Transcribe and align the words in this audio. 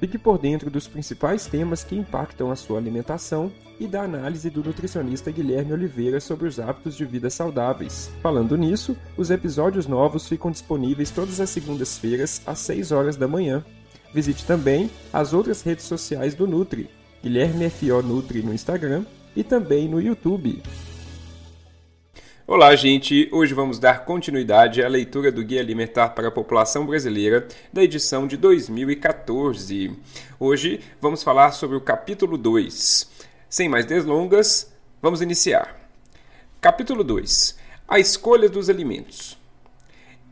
Fique 0.00 0.16
por 0.16 0.38
dentro 0.38 0.70
dos 0.70 0.88
principais 0.88 1.44
temas 1.44 1.84
que 1.84 1.94
impactam 1.94 2.50
a 2.50 2.56
sua 2.56 2.78
alimentação 2.78 3.52
e 3.78 3.86
da 3.86 4.02
análise 4.02 4.48
do 4.48 4.64
nutricionista 4.64 5.30
Guilherme 5.30 5.74
Oliveira 5.74 6.18
sobre 6.20 6.48
os 6.48 6.58
hábitos 6.58 6.96
de 6.96 7.04
vida 7.04 7.28
saudáveis. 7.28 8.10
Falando 8.22 8.56
nisso, 8.56 8.96
os 9.14 9.30
episódios 9.30 9.86
novos 9.86 10.26
ficam 10.26 10.50
disponíveis 10.50 11.10
todas 11.10 11.38
as 11.38 11.50
segundas-feiras 11.50 12.40
às 12.46 12.60
6 12.60 12.92
horas 12.92 13.16
da 13.16 13.28
manhã. 13.28 13.62
Visite 14.14 14.46
também 14.46 14.90
as 15.12 15.34
outras 15.34 15.60
redes 15.60 15.84
sociais 15.84 16.34
do 16.34 16.46
Nutri, 16.46 16.88
Guilherme 17.22 17.66
F.O. 17.66 18.00
Nutri 18.00 18.42
no 18.42 18.54
Instagram 18.54 19.04
e 19.36 19.44
também 19.44 19.86
no 19.86 20.00
YouTube. 20.00 20.62
Olá, 22.52 22.74
gente! 22.74 23.28
Hoje 23.30 23.54
vamos 23.54 23.78
dar 23.78 24.04
continuidade 24.04 24.82
à 24.82 24.88
leitura 24.88 25.30
do 25.30 25.44
Guia 25.44 25.60
Alimentar 25.60 26.08
para 26.08 26.26
a 26.26 26.32
População 26.32 26.84
Brasileira, 26.84 27.46
da 27.72 27.80
edição 27.80 28.26
de 28.26 28.36
2014. 28.36 29.96
Hoje 30.36 30.80
vamos 31.00 31.22
falar 31.22 31.52
sobre 31.52 31.76
o 31.76 31.80
capítulo 31.80 32.36
2. 32.36 33.08
Sem 33.48 33.68
mais 33.68 33.86
delongas, 33.86 34.74
vamos 35.00 35.22
iniciar. 35.22 35.76
Capítulo 36.60 37.04
2: 37.04 37.56
A 37.86 38.00
escolha 38.00 38.48
dos 38.48 38.68
alimentos. 38.68 39.38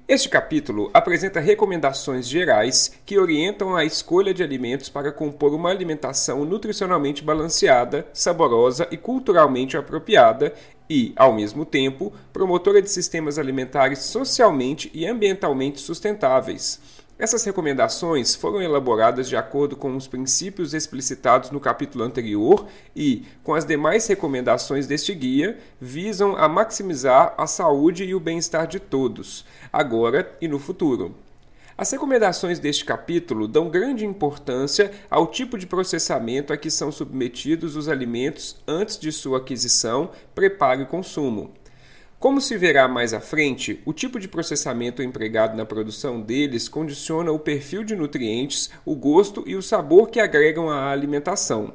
Este 0.09 0.29
capítulo 0.29 0.91
apresenta 0.95 1.39
recomendações 1.39 2.27
gerais 2.27 2.99
que 3.05 3.19
orientam 3.19 3.77
a 3.77 3.85
escolha 3.85 4.35
de 4.35 4.43
alimentos 4.43 4.89
para 4.89 5.13
compor 5.13 5.55
uma 5.55 5.71
alimentação 5.71 6.45
nutricionalmente 6.47 7.23
balanceada, 7.23 8.07
saborosa 8.13 8.89
e 8.91 8.97
culturalmente 8.97 9.77
apropriada 9.77 10.55
e, 10.89 11.13
ao 11.17 11.33
mesmo 11.33 11.65
tempo, 11.65 12.13
promotora 12.33 12.81
de 12.81 12.91
sistemas 12.91 13.39
alimentares 13.39 14.01
socialmente 14.01 14.91
e 14.95 15.07
ambientalmente 15.07 15.81
sustentáveis. 15.81 16.81
Essas 17.19 17.43
recomendações 17.43 18.37
foram 18.37 18.63
elaboradas 18.63 19.29
de 19.29 19.37
acordo 19.37 19.75
com 19.75 19.97
os 19.97 20.07
princípios 20.07 20.73
explicitados 20.73 21.51
no 21.51 21.59
capítulo 21.59 22.05
anterior 22.05 22.67
e, 22.95 23.25
com 23.43 23.55
as 23.55 23.65
demais 23.65 24.07
recomendações 24.07 24.87
deste 24.87 25.13
guia, 25.15 25.59
visam 25.81 26.37
a 26.37 26.49
maximizar 26.49 27.35
a 27.37 27.45
saúde 27.47 28.05
e 28.05 28.15
o 28.15 28.21
bem-estar 28.21 28.69
de 28.69 28.79
todos, 28.79 29.45
agora 29.73 30.33
e 30.41 30.47
no 30.47 30.61
futuro. 30.61 31.13
As 31.79 31.93
recomendações 31.93 32.59
deste 32.59 32.85
capítulo 32.85 33.47
dão 33.47 33.71
grande 33.71 34.05
importância 34.05 34.91
ao 35.09 35.29
tipo 35.29 35.57
de 35.57 35.65
processamento 35.65 36.53
a 36.53 36.57
que 36.57 36.73
são 36.73 36.91
submetidos 36.91 37.77
os 37.77 37.89
alimentos 37.89 38.57
antes 38.67 38.99
de 38.99 39.13
sua 39.13 39.39
aquisição, 39.39 40.11
preparo 40.35 40.83
e 40.83 40.87
consumo. 40.87 41.53
Como 42.19 42.41
se 42.41 42.57
verá 42.57 42.89
mais 42.89 43.15
à 43.15 43.21
frente, 43.21 43.81
o 43.87 43.93
tipo 43.93 44.19
de 44.19 44.27
processamento 44.27 45.05
empregado 45.05 45.57
na 45.57 45.65
produção 45.65 46.21
deles 46.21 46.69
condiciona 46.69 47.31
o 47.31 47.39
perfil 47.39 47.85
de 47.85 47.95
nutrientes, 47.95 48.71
o 48.85 48.97
gosto 48.97 49.45
e 49.47 49.55
o 49.55 49.63
sabor 49.63 50.11
que 50.11 50.19
agregam 50.19 50.69
à 50.69 50.91
alimentação, 50.91 51.73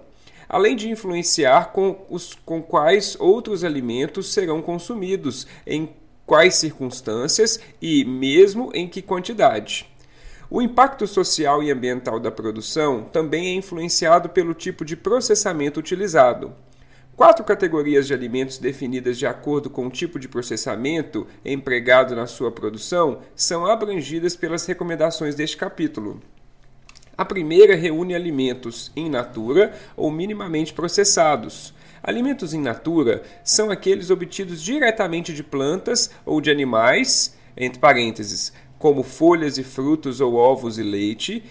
além 0.50 0.76
de 0.76 0.90
influenciar 0.90 1.72
com, 1.72 2.06
os, 2.10 2.38
com 2.46 2.62
quais 2.62 3.16
outros 3.22 3.64
alimentos 3.64 4.34
serão 4.34 4.62
consumidos, 4.62 5.48
em 5.66 5.94
quais 6.26 6.56
circunstâncias 6.56 7.58
e 7.82 8.04
mesmo 8.04 8.70
em 8.74 8.86
que 8.86 9.02
quantidade. 9.02 9.93
O 10.56 10.62
impacto 10.62 11.08
social 11.08 11.64
e 11.64 11.72
ambiental 11.72 12.20
da 12.20 12.30
produção 12.30 13.06
também 13.06 13.48
é 13.48 13.54
influenciado 13.56 14.30
pelo 14.30 14.54
tipo 14.54 14.86
de 14.86 14.96
processamento 14.96 15.80
utilizado. 15.80 16.54
Quatro 17.16 17.44
categorias 17.44 18.06
de 18.06 18.14
alimentos 18.14 18.60
definidas 18.60 19.18
de 19.18 19.26
acordo 19.26 19.68
com 19.68 19.88
o 19.88 19.90
tipo 19.90 20.20
de 20.20 20.28
processamento 20.28 21.26
empregado 21.44 22.16
na 22.16 22.28
sua 22.28 22.52
produção 22.52 23.22
são 23.36 23.66
abrangidas 23.66 24.36
pelas 24.36 24.64
recomendações 24.68 25.34
deste 25.34 25.58
capítulo. 25.58 26.22
A 27.18 27.26
primeira 27.26 27.76
reúne 27.76 28.14
alimentos 28.14 28.92
in 28.96 29.10
natura 29.10 29.74
ou 29.98 30.12
minimamente 30.12 30.72
processados. 30.72 31.74
Alimentos 32.04 32.54
in 32.54 32.62
natura 32.62 33.24
são 33.44 33.72
aqueles 33.72 34.12
obtidos 34.12 34.62
diretamente 34.62 35.34
de 35.34 35.42
plantas 35.42 36.12
ou 36.24 36.40
de 36.40 36.52
animais, 36.52 37.36
entre 37.58 37.80
parênteses, 37.80 38.54
como 38.84 39.02
folhas 39.02 39.58
e 39.58 39.64
frutos 39.64 40.20
ou 40.20 40.36
ovos 40.36 40.78
e 40.78 40.84
leite, 40.84 41.42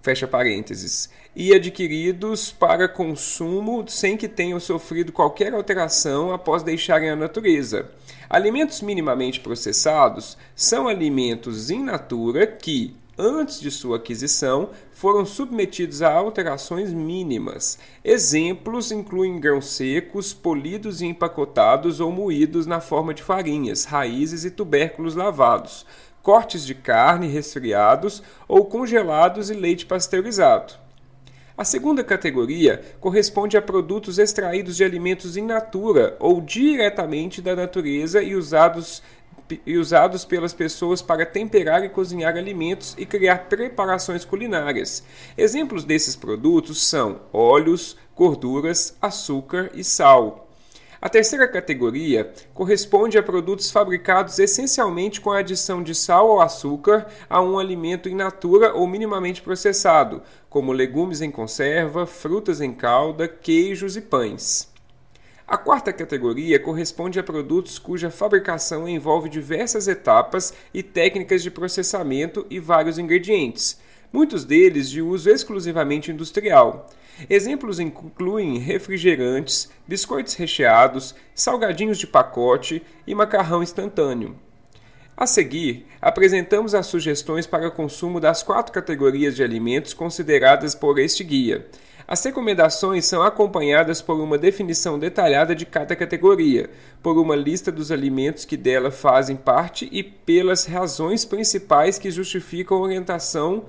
fecha 0.00 0.26
parênteses, 0.26 1.10
e 1.36 1.52
adquiridos 1.52 2.50
para 2.50 2.88
consumo 2.88 3.84
sem 3.86 4.16
que 4.16 4.26
tenham 4.26 4.58
sofrido 4.58 5.12
qualquer 5.12 5.52
alteração 5.52 6.32
após 6.32 6.62
deixarem 6.62 7.10
a 7.10 7.14
natureza. 7.14 7.90
Alimentos 8.30 8.80
minimamente 8.80 9.40
processados 9.40 10.38
são 10.56 10.88
alimentos 10.88 11.70
in 11.70 11.84
natura 11.84 12.46
que, 12.46 12.96
antes 13.18 13.60
de 13.60 13.70
sua 13.70 13.98
aquisição, 13.98 14.70
foram 14.90 15.26
submetidos 15.26 16.00
a 16.00 16.10
alterações 16.10 16.94
mínimas. 16.94 17.78
Exemplos 18.02 18.90
incluem 18.90 19.38
grãos 19.38 19.66
secos, 19.66 20.32
polidos 20.32 21.02
e 21.02 21.06
empacotados 21.06 22.00
ou 22.00 22.10
moídos 22.10 22.64
na 22.66 22.80
forma 22.80 23.12
de 23.12 23.22
farinhas, 23.22 23.84
raízes 23.84 24.46
e 24.46 24.50
tubérculos 24.50 25.14
lavados, 25.14 25.84
cortes 26.22 26.64
de 26.66 26.74
carne 26.74 27.28
resfriados 27.28 28.22
ou 28.46 28.64
congelados 28.64 29.50
e 29.50 29.54
leite 29.54 29.86
pasteurizado. 29.86 30.74
A 31.60 31.64
segunda 31.64 32.02
categoria 32.02 32.80
corresponde 33.00 33.54
a 33.54 33.60
produtos 33.60 34.18
extraídos 34.18 34.78
de 34.78 34.82
alimentos 34.82 35.36
in 35.36 35.44
natura 35.44 36.16
ou 36.18 36.40
diretamente 36.40 37.42
da 37.42 37.54
natureza 37.54 38.22
e 38.22 38.34
usados, 38.34 39.02
e 39.66 39.76
usados 39.76 40.24
pelas 40.24 40.54
pessoas 40.54 41.02
para 41.02 41.26
temperar 41.26 41.84
e 41.84 41.90
cozinhar 41.90 42.36
alimentos 42.36 42.94
e 42.96 43.04
criar 43.04 43.50
preparações 43.50 44.24
culinárias. 44.24 45.04
Exemplos 45.36 45.84
desses 45.84 46.16
produtos 46.16 46.86
são 46.86 47.20
óleos, 47.30 47.94
gorduras, 48.16 48.96
açúcar 48.98 49.70
e 49.74 49.84
sal. 49.84 50.49
A 51.02 51.08
terceira 51.08 51.48
categoria 51.48 52.30
corresponde 52.52 53.16
a 53.16 53.22
produtos 53.22 53.70
fabricados 53.70 54.38
essencialmente 54.38 55.18
com 55.18 55.30
a 55.30 55.38
adição 55.38 55.82
de 55.82 55.94
sal 55.94 56.28
ou 56.28 56.42
açúcar 56.42 57.06
a 57.28 57.40
um 57.40 57.58
alimento 57.58 58.06
in 58.06 58.14
natura 58.14 58.74
ou 58.74 58.86
minimamente 58.86 59.40
processado, 59.40 60.22
como 60.50 60.72
legumes 60.72 61.22
em 61.22 61.30
conserva, 61.30 62.04
frutas 62.04 62.60
em 62.60 62.74
calda, 62.74 63.26
queijos 63.26 63.96
e 63.96 64.02
pães. 64.02 64.70
A 65.48 65.56
quarta 65.56 65.90
categoria 65.90 66.60
corresponde 66.60 67.18
a 67.18 67.22
produtos 67.22 67.78
cuja 67.78 68.10
fabricação 68.10 68.86
envolve 68.86 69.30
diversas 69.30 69.88
etapas 69.88 70.52
e 70.72 70.82
técnicas 70.82 71.42
de 71.42 71.50
processamento 71.50 72.46
e 72.50 72.60
vários 72.60 72.98
ingredientes, 72.98 73.80
muitos 74.12 74.44
deles 74.44 74.90
de 74.90 75.00
uso 75.00 75.30
exclusivamente 75.30 76.12
industrial. 76.12 76.90
Exemplos 77.28 77.78
incluem 77.78 78.58
refrigerantes, 78.58 79.70
biscoitos 79.86 80.34
recheados, 80.34 81.14
salgadinhos 81.34 81.98
de 81.98 82.06
pacote 82.06 82.82
e 83.06 83.14
macarrão 83.14 83.62
instantâneo. 83.62 84.36
A 85.16 85.26
seguir, 85.26 85.86
apresentamos 86.00 86.74
as 86.74 86.86
sugestões 86.86 87.46
para 87.46 87.70
consumo 87.70 88.18
das 88.18 88.42
quatro 88.42 88.72
categorias 88.72 89.36
de 89.36 89.42
alimentos 89.42 89.92
consideradas 89.92 90.74
por 90.74 90.98
este 90.98 91.22
guia. 91.22 91.66
As 92.08 92.24
recomendações 92.24 93.04
são 93.04 93.22
acompanhadas 93.22 94.00
por 94.00 94.18
uma 94.18 94.38
definição 94.38 94.98
detalhada 94.98 95.54
de 95.54 95.66
cada 95.66 95.94
categoria, 95.94 96.70
por 97.02 97.18
uma 97.18 97.36
lista 97.36 97.70
dos 97.70 97.92
alimentos 97.92 98.44
que 98.44 98.56
dela 98.56 98.90
fazem 98.90 99.36
parte 99.36 99.88
e 99.92 100.02
pelas 100.02 100.64
razões 100.64 101.24
principais 101.24 101.98
que 101.98 102.10
justificam 102.10 102.78
a 102.78 102.80
orientação 102.80 103.66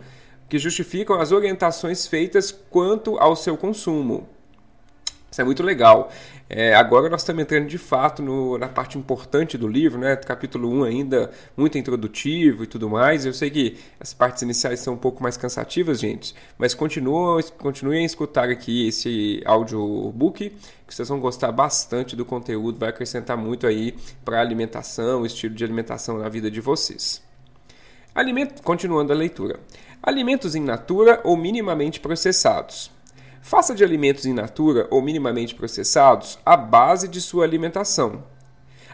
que 0.52 0.60
justificam 0.60 1.18
as 1.18 1.32
orientações 1.32 2.06
feitas 2.06 2.52
quanto 2.52 3.18
ao 3.18 3.38
seu 3.38 3.56
consumo. 3.56 4.28
Isso 5.32 5.40
é 5.40 5.46
muito 5.46 5.64
legal. 5.64 6.12
É, 6.50 6.76
agora 6.76 7.08
nós 7.08 7.22
estamos 7.22 7.42
entrando 7.42 7.68
de 7.68 7.78
fato 7.78 8.22
no, 8.22 8.58
na 8.58 8.68
parte 8.68 8.98
importante 8.98 9.58
do 9.58 9.66
livro, 9.66 9.98
né? 9.98 10.18
capítulo 10.18 10.70
1 10.70 10.84
ainda 10.84 11.32
muito 11.56 11.78
introdutivo 11.78 12.66
e 12.66 12.68
tudo 12.68 12.90
mais. 12.90 13.26
Eu 13.26 13.34
sei 13.34 13.50
que 13.50 13.78
as 13.98 14.14
partes 14.14 14.42
iniciais 14.42 14.82
são 14.82 14.96
um 14.96 14.98
pouco 14.98 15.24
mais 15.24 15.38
cansativas, 15.38 16.02
gente, 16.02 16.36
mas 16.58 16.74
continuem, 16.74 17.46
continuem 17.58 18.04
a 18.04 18.06
escutar 18.06 18.50
aqui 18.50 18.90
esse 18.90 19.42
audiobook, 19.46 20.50
que 20.86 20.94
vocês 20.94 21.08
vão 21.08 21.22
gostar 21.22 21.54
bastante 21.54 22.14
do 22.14 22.26
conteúdo, 22.26 22.78
vai 22.78 22.90
acrescentar 22.90 23.38
muito 23.38 23.66
aí 23.66 23.96
para 24.26 24.40
a 24.40 24.42
alimentação, 24.42 25.22
o 25.22 25.26
estilo 25.26 25.56
de 25.56 25.64
alimentação 25.64 26.18
na 26.18 26.28
vida 26.28 26.52
de 26.52 26.60
vocês. 26.60 27.22
Alimento, 28.14 28.62
continuando 28.62 29.14
a 29.14 29.16
leitura. 29.16 29.58
Alimentos 30.04 30.56
in 30.56 30.62
natura 30.62 31.22
ou 31.24 31.38
minimamente 31.38 32.00
processados. 32.00 32.90
Faça 33.40 33.76
de 33.76 33.84
alimentos 33.84 34.26
in 34.26 34.34
natura 34.34 34.88
ou 34.90 35.00
minimamente 35.00 35.54
processados 35.54 36.40
a 36.44 36.58
base 36.58 37.08
de 37.08 37.22
sua 37.22 37.44
alimentação. 37.44 38.24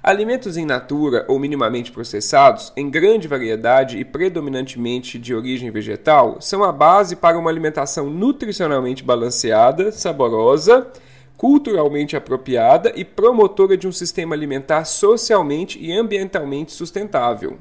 Alimentos 0.04 0.58
in 0.58 0.66
natura 0.66 1.24
ou 1.30 1.40
minimamente 1.40 1.94
processados, 1.94 2.74
em 2.76 2.90
grande 2.90 3.26
variedade 3.26 3.98
e 3.98 4.04
predominantemente 4.04 5.18
de 5.18 5.34
origem 5.34 5.72
vegetal, 5.72 6.42
são 6.42 6.62
a 6.62 6.74
base 6.74 7.16
para 7.16 7.40
uma 7.40 7.50
alimentação 7.50 8.10
nutricionalmente 8.10 9.02
balanceada, 9.02 9.94
saborosa, 9.94 10.92
culturalmente 11.38 12.18
apropriada 12.18 12.92
e 12.98 13.06
promotora 13.06 13.78
de 13.78 13.88
um 13.88 13.94
sistema 13.94 14.36
alimentar 14.36 14.84
socialmente 14.84 15.80
e 15.82 15.90
ambientalmente 15.90 16.74
sustentável. 16.74 17.58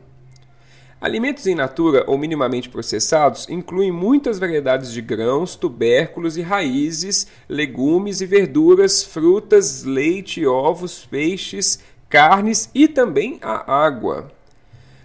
Alimentos 0.98 1.46
em 1.46 1.54
natura 1.54 2.04
ou 2.06 2.16
minimamente 2.16 2.70
processados 2.70 3.46
incluem 3.50 3.92
muitas 3.92 4.38
variedades 4.38 4.90
de 4.90 5.02
grãos, 5.02 5.54
tubérculos 5.54 6.38
e 6.38 6.42
raízes, 6.42 7.26
legumes 7.46 8.22
e 8.22 8.26
verduras, 8.26 9.02
frutas, 9.02 9.84
leite, 9.84 10.46
ovos, 10.46 11.04
peixes, 11.04 11.80
carnes 12.08 12.70
e 12.74 12.88
também 12.88 13.38
a 13.42 13.84
água. 13.84 14.32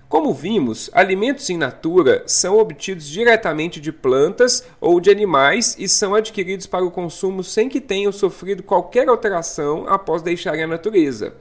Como 0.08 0.34
vimos, 0.34 0.90
alimentos 0.94 1.50
in 1.50 1.58
natura 1.58 2.24
são 2.26 2.58
obtidos 2.58 3.06
diretamente 3.06 3.82
de 3.82 3.92
plantas 3.92 4.66
ou 4.80 4.98
de 5.00 5.10
animais 5.10 5.76
e 5.78 5.90
são 5.90 6.16
adquiridos 6.16 6.68
para 6.68 6.86
o 6.86 6.92
consumo 6.92 7.44
sem 7.44 7.68
que 7.68 7.82
tenham 7.82 8.14
sofrido 8.14 8.64
qualquer 8.64 9.10
alteração 9.10 9.86
após 9.90 10.22
deixarem 10.22 10.64
a 10.64 10.68
natureza. 10.68 11.34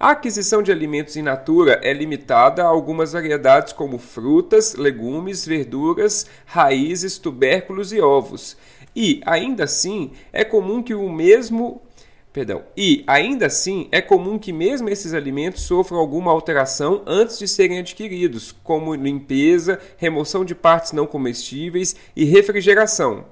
A 0.00 0.10
aquisição 0.12 0.62
de 0.62 0.70
alimentos 0.70 1.16
in 1.16 1.22
natura 1.22 1.80
é 1.82 1.92
limitada 1.92 2.62
a 2.62 2.66
algumas 2.68 3.14
variedades 3.14 3.72
como 3.72 3.98
frutas, 3.98 4.76
legumes, 4.76 5.44
verduras, 5.44 6.24
raízes, 6.46 7.18
tubérculos 7.18 7.92
e 7.92 8.00
ovos. 8.00 8.56
E, 8.94 9.20
ainda 9.26 9.64
assim, 9.64 10.12
é 10.32 10.44
comum 10.44 10.82
que 10.84 10.94
o 10.94 11.08
mesmo 11.10 11.82
Perdão. 12.30 12.62
E, 12.76 13.02
ainda 13.06 13.46
assim, 13.46 13.88
é 13.90 14.00
comum 14.00 14.38
que 14.38 14.52
mesmo 14.52 14.88
esses 14.88 15.12
alimentos 15.12 15.62
sofram 15.62 15.98
alguma 15.98 16.30
alteração 16.30 17.02
antes 17.04 17.36
de 17.36 17.48
serem 17.48 17.80
adquiridos, 17.80 18.54
como 18.62 18.94
limpeza, 18.94 19.80
remoção 19.96 20.44
de 20.44 20.54
partes 20.54 20.92
não 20.92 21.06
comestíveis 21.06 21.96
e 22.14 22.24
refrigeração. 22.24 23.24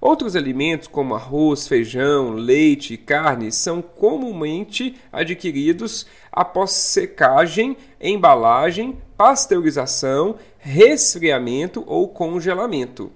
Outros 0.00 0.36
alimentos, 0.36 0.86
como 0.86 1.16
arroz, 1.16 1.66
feijão, 1.66 2.30
leite 2.30 2.94
e 2.94 2.96
carne, 2.96 3.50
são 3.50 3.82
comumente 3.82 4.94
adquiridos 5.12 6.06
após 6.30 6.70
secagem, 6.70 7.76
embalagem, 8.00 8.96
pasteurização, 9.16 10.36
resfriamento 10.58 11.82
ou 11.84 12.06
congelamento. 12.08 13.10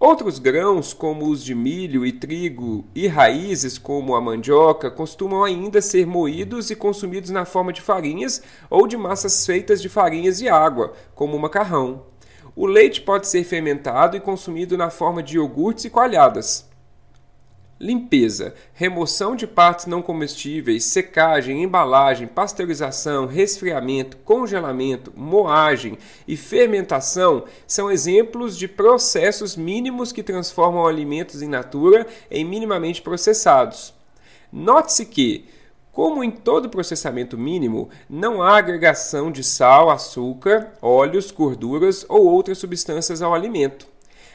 Outros 0.00 0.40
grãos, 0.40 0.92
como 0.92 1.28
os 1.28 1.44
de 1.44 1.54
milho 1.54 2.04
e 2.04 2.10
trigo, 2.10 2.84
e 2.92 3.06
raízes, 3.06 3.78
como 3.78 4.16
a 4.16 4.20
mandioca, 4.20 4.90
costumam 4.90 5.44
ainda 5.44 5.80
ser 5.80 6.06
moídos 6.06 6.70
e 6.70 6.76
consumidos 6.76 7.30
na 7.30 7.44
forma 7.44 7.72
de 7.72 7.80
farinhas 7.80 8.42
ou 8.68 8.88
de 8.88 8.96
massas 8.96 9.46
feitas 9.46 9.80
de 9.80 9.88
farinhas 9.88 10.40
e 10.40 10.48
água, 10.48 10.92
como 11.14 11.36
o 11.36 11.40
macarrão. 11.40 12.02
O 12.56 12.66
leite 12.66 13.00
pode 13.00 13.26
ser 13.26 13.42
fermentado 13.44 14.16
e 14.16 14.20
consumido 14.20 14.76
na 14.76 14.90
forma 14.90 15.22
de 15.22 15.36
iogurtes 15.36 15.84
e 15.84 15.90
coalhadas. 15.90 16.68
Limpeza, 17.80 18.54
remoção 18.72 19.34
de 19.34 19.48
partes 19.48 19.86
não 19.86 20.00
comestíveis, 20.00 20.84
secagem, 20.84 21.64
embalagem, 21.64 22.28
pasteurização, 22.28 23.26
resfriamento, 23.26 24.16
congelamento, 24.18 25.12
moagem 25.16 25.98
e 26.26 26.36
fermentação 26.36 27.44
são 27.66 27.90
exemplos 27.90 28.56
de 28.56 28.68
processos 28.68 29.56
mínimos 29.56 30.12
que 30.12 30.22
transformam 30.22 30.86
alimentos 30.86 31.42
in 31.42 31.48
natura 31.48 32.06
em 32.30 32.44
minimamente 32.44 33.02
processados. 33.02 33.92
Note-se 34.52 35.04
que, 35.06 35.46
como 35.94 36.24
em 36.24 36.30
todo 36.30 36.68
processamento 36.68 37.38
mínimo, 37.38 37.88
não 38.10 38.42
há 38.42 38.58
agregação 38.58 39.30
de 39.30 39.44
sal, 39.44 39.88
açúcar, 39.88 40.72
óleos, 40.82 41.30
gorduras 41.30 42.04
ou 42.08 42.26
outras 42.26 42.58
substâncias 42.58 43.22
ao 43.22 43.32
alimento. 43.32 43.86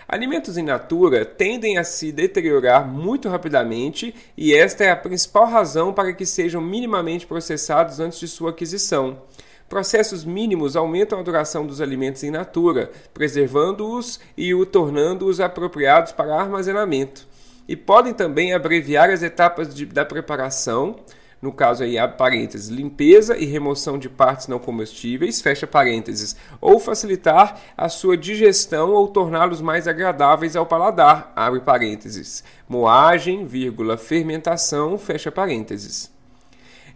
Alimentos 0.07 0.57
in 0.57 0.63
natura 0.63 1.25
tendem 1.25 1.77
a 1.77 1.83
se 1.83 2.13
deteriorar 2.13 2.87
muito 2.87 3.27
rapidamente 3.27 4.15
e 4.37 4.55
esta 4.55 4.85
é 4.85 4.89
a 4.89 4.95
principal 4.95 5.47
razão 5.47 5.93
para 5.93 6.13
que 6.13 6.25
sejam 6.25 6.61
minimamente 6.61 7.27
processados 7.27 7.99
antes 7.99 8.19
de 8.19 8.27
sua 8.29 8.51
aquisição. 8.51 9.21
Processos 9.67 10.23
mínimos 10.23 10.77
aumentam 10.77 11.19
a 11.19 11.23
duração 11.23 11.67
dos 11.67 11.81
alimentos 11.81 12.23
in 12.23 12.31
natura, 12.31 12.89
preservando-os 13.13 14.19
e 14.35 14.53
o 14.53 14.65
tornando-os 14.65 15.41
apropriados 15.41 16.13
para 16.13 16.39
armazenamento. 16.39 17.27
E 17.67 17.75
podem 17.75 18.13
também 18.13 18.53
abreviar 18.53 19.11
as 19.11 19.21
etapas 19.21 19.75
de, 19.75 19.85
da 19.85 20.03
preparação, 20.03 20.95
no 21.41 21.53
caso 21.53 21.83
aí, 21.83 21.97
abre 21.97 22.17
parênteses, 22.17 22.67
limpeza 22.67 23.37
e 23.37 23.45
remoção 23.45 23.97
de 23.97 24.09
partes 24.09 24.47
não 24.47 24.59
comestíveis, 24.59 25.39
fecha 25.39 25.65
parênteses, 25.65 26.35
ou 26.59 26.79
facilitar 26.79 27.61
a 27.77 27.87
sua 27.87 28.17
digestão 28.17 28.91
ou 28.91 29.07
torná-los 29.07 29.61
mais 29.61 29.87
agradáveis 29.87 30.57
ao 30.57 30.65
paladar, 30.65 31.31
abre 31.35 31.61
parênteses, 31.61 32.43
moagem, 32.67 33.45
vírgula, 33.45 33.95
fermentação, 33.95 34.97
fecha 34.97 35.31
parênteses. 35.31 36.11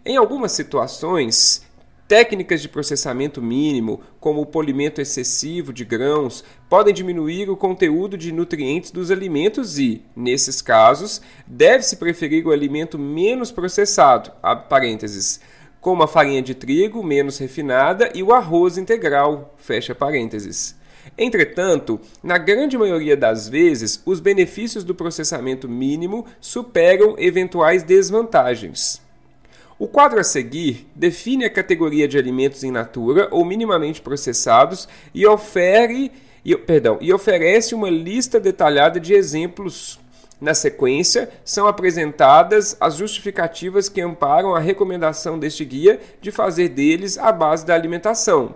Em 0.04 0.18
algumas 0.18 0.52
situações, 0.52 1.64
Técnicas 2.06 2.60
de 2.60 2.68
processamento 2.68 3.40
mínimo, 3.40 4.02
como 4.20 4.42
o 4.42 4.46
polimento 4.46 5.00
excessivo 5.00 5.72
de 5.72 5.86
grãos, 5.86 6.44
podem 6.68 6.92
diminuir 6.92 7.48
o 7.48 7.56
conteúdo 7.56 8.18
de 8.18 8.30
nutrientes 8.30 8.90
dos 8.90 9.10
alimentos 9.10 9.78
e, 9.78 10.02
nesses 10.14 10.60
casos, 10.60 11.22
deve-se 11.46 11.96
preferir 11.96 12.46
o 12.46 12.52
alimento 12.52 12.98
menos 12.98 13.50
processado, 13.50 14.30
como 15.80 16.02
a 16.02 16.08
farinha 16.08 16.42
de 16.42 16.54
trigo 16.54 17.02
menos 17.02 17.38
refinada 17.38 18.12
e 18.14 18.22
o 18.22 18.34
arroz 18.34 18.76
integral. 18.76 19.56
Entretanto, 21.16 21.98
na 22.22 22.36
grande 22.36 22.76
maioria 22.76 23.16
das 23.16 23.48
vezes, 23.48 24.02
os 24.04 24.20
benefícios 24.20 24.84
do 24.84 24.94
processamento 24.94 25.66
mínimo 25.66 26.26
superam 26.38 27.14
eventuais 27.18 27.82
desvantagens. 27.82 29.03
O 29.84 29.86
quadro 29.86 30.18
a 30.18 30.24
seguir 30.24 30.88
define 30.94 31.44
a 31.44 31.50
categoria 31.50 32.08
de 32.08 32.16
alimentos 32.16 32.64
in 32.64 32.70
natura 32.70 33.28
ou 33.30 33.44
minimamente 33.44 34.00
processados 34.00 34.88
e, 35.12 35.26
ofere, 35.26 36.10
e, 36.42 36.56
perdão, 36.56 36.96
e 37.02 37.12
oferece 37.12 37.74
uma 37.74 37.90
lista 37.90 38.40
detalhada 38.40 38.98
de 38.98 39.12
exemplos. 39.12 40.00
Na 40.40 40.54
sequência, 40.54 41.28
são 41.44 41.66
apresentadas 41.66 42.74
as 42.80 42.94
justificativas 42.96 43.90
que 43.90 44.00
amparam 44.00 44.54
a 44.54 44.58
recomendação 44.58 45.38
deste 45.38 45.66
guia 45.66 46.00
de 46.18 46.32
fazer 46.32 46.70
deles 46.70 47.18
a 47.18 47.30
base 47.30 47.66
da 47.66 47.74
alimentação. 47.74 48.54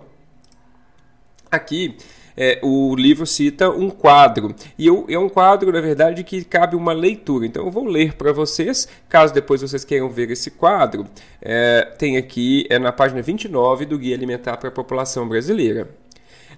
Aqui 1.51 1.95
é, 2.41 2.57
o 2.63 2.95
livro 2.95 3.25
cita 3.25 3.69
um 3.69 3.89
quadro. 3.89 4.55
E 4.77 4.87
eu, 4.87 5.05
é 5.09 5.19
um 5.19 5.27
quadro, 5.27 5.73
na 5.73 5.81
verdade, 5.81 6.23
que 6.23 6.45
cabe 6.45 6.73
uma 6.73 6.93
leitura. 6.93 7.45
Então 7.45 7.65
eu 7.65 7.71
vou 7.71 7.83
ler 7.83 8.13
para 8.13 8.31
vocês, 8.31 8.87
caso 9.09 9.33
depois 9.33 9.61
vocês 9.61 9.83
queiram 9.83 10.09
ver 10.09 10.31
esse 10.31 10.49
quadro. 10.49 11.05
É, 11.41 11.81
tem 11.97 12.15
aqui, 12.15 12.65
é 12.69 12.79
na 12.79 12.93
página 12.93 13.21
29 13.21 13.85
do 13.85 13.99
Guia 13.99 14.15
Alimentar 14.15 14.55
para 14.55 14.69
a 14.69 14.71
População 14.71 15.27
Brasileira. 15.27 15.89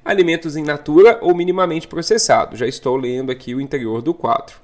Alimentos 0.06 0.56
em 0.56 0.64
natura 0.64 1.18
ou 1.20 1.34
minimamente 1.34 1.88
processados. 1.88 2.60
Já 2.60 2.68
estou 2.68 2.96
lendo 2.96 3.32
aqui 3.32 3.56
o 3.56 3.62
interior 3.62 4.04
do 4.04 4.14
quadro. 4.14 4.56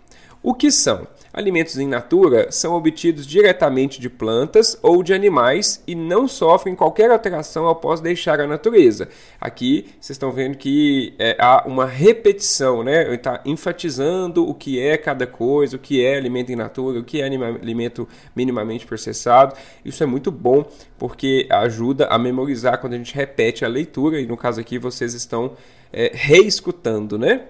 O 0.48 0.54
que 0.54 0.72
são? 0.72 1.06
Alimentos 1.34 1.78
em 1.78 1.86
natura 1.86 2.50
são 2.54 2.74
obtidos 2.74 3.28
diretamente 3.28 4.00
de 4.00 4.10
plantas 4.10 4.80
ou 4.82 5.04
de 5.04 5.14
animais 5.14 5.84
e 5.86 5.94
não 5.94 6.26
sofrem 6.26 6.74
qualquer 6.74 7.12
alteração 7.12 7.68
após 7.68 8.00
deixar 8.00 8.40
a 8.40 8.48
natureza. 8.48 9.10
Aqui 9.42 9.88
vocês 10.00 10.12
estão 10.12 10.32
vendo 10.32 10.56
que 10.56 11.14
é, 11.20 11.36
há 11.38 11.68
uma 11.68 11.86
repetição, 11.86 12.82
né? 12.82 13.14
Está 13.14 13.42
enfatizando 13.44 14.48
o 14.48 14.54
que 14.54 14.80
é 14.80 14.96
cada 14.96 15.28
coisa, 15.28 15.76
o 15.76 15.80
que 15.80 16.02
é 16.02 16.16
alimento 16.16 16.50
em 16.50 16.56
natura, 16.56 17.02
o 17.02 17.04
que 17.04 17.20
é 17.20 17.26
alimento 17.26 18.08
minimamente 18.34 18.86
processado. 18.86 19.54
Isso 19.84 20.02
é 20.02 20.06
muito 20.06 20.32
bom 20.32 20.66
porque 20.98 21.46
ajuda 21.50 22.06
a 22.06 22.18
memorizar 22.18 22.80
quando 22.80 22.94
a 22.94 22.98
gente 22.98 23.14
repete 23.14 23.66
a 23.66 23.68
leitura 23.68 24.22
e 24.22 24.26
no 24.26 24.38
caso 24.38 24.62
aqui 24.62 24.80
vocês 24.80 25.14
estão 25.14 25.58
é, 25.92 26.10
reescutando, 26.14 27.18
né? 27.18 27.48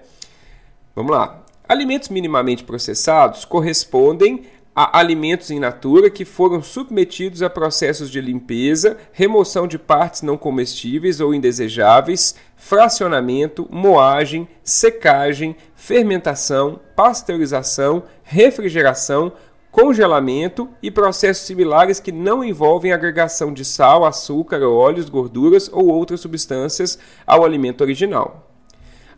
Vamos 0.96 1.12
lá. 1.12 1.44
Alimentos 1.68 2.08
minimamente 2.08 2.64
processados 2.64 3.44
correspondem 3.44 4.46
a 4.74 4.98
alimentos 4.98 5.50
in 5.50 5.58
natura 5.58 6.08
que 6.08 6.24
foram 6.24 6.62
submetidos 6.62 7.42
a 7.42 7.50
processos 7.50 8.10
de 8.10 8.22
limpeza, 8.22 8.96
remoção 9.12 9.66
de 9.66 9.78
partes 9.78 10.22
não 10.22 10.38
comestíveis 10.38 11.20
ou 11.20 11.34
indesejáveis, 11.34 12.36
fracionamento, 12.56 13.68
moagem, 13.70 14.48
secagem, 14.62 15.54
fermentação, 15.74 16.80
pasteurização, 16.96 18.04
refrigeração, 18.22 19.32
congelamento 19.70 20.70
e 20.82 20.90
processos 20.90 21.44
similares 21.46 22.00
que 22.00 22.12
não 22.12 22.42
envolvem 22.42 22.92
agregação 22.92 23.52
de 23.52 23.64
sal, 23.64 24.06
açúcar, 24.06 24.62
óleos, 24.62 25.10
gorduras 25.10 25.68
ou 25.70 25.88
outras 25.88 26.20
substâncias 26.20 26.98
ao 27.26 27.44
alimento 27.44 27.82
original. 27.82 28.48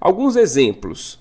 Alguns 0.00 0.34
exemplos. 0.34 1.19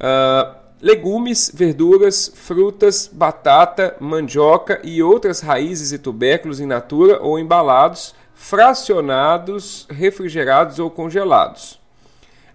Uh, 0.00 0.54
legumes, 0.80 1.50
verduras, 1.52 2.30
frutas, 2.34 3.10
batata, 3.12 3.96
mandioca 4.00 4.80
e 4.84 5.02
outras 5.02 5.40
raízes 5.40 5.92
e 5.92 5.98
tubérculos 5.98 6.60
in 6.60 6.66
natura 6.66 7.20
ou 7.20 7.38
embalados, 7.38 8.14
fracionados, 8.34 9.86
refrigerados 9.90 10.78
ou 10.78 10.90
congelados. 10.90 11.80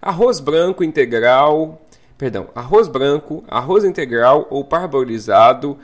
Arroz 0.00 0.40
branco 0.40 0.82
integral, 0.82 1.82
perdão, 2.16 2.48
arroz 2.54 2.88
branco, 2.88 3.44
arroz 3.48 3.84
integral 3.84 4.46
ou 4.50 4.64
parboilizado, 4.64 5.78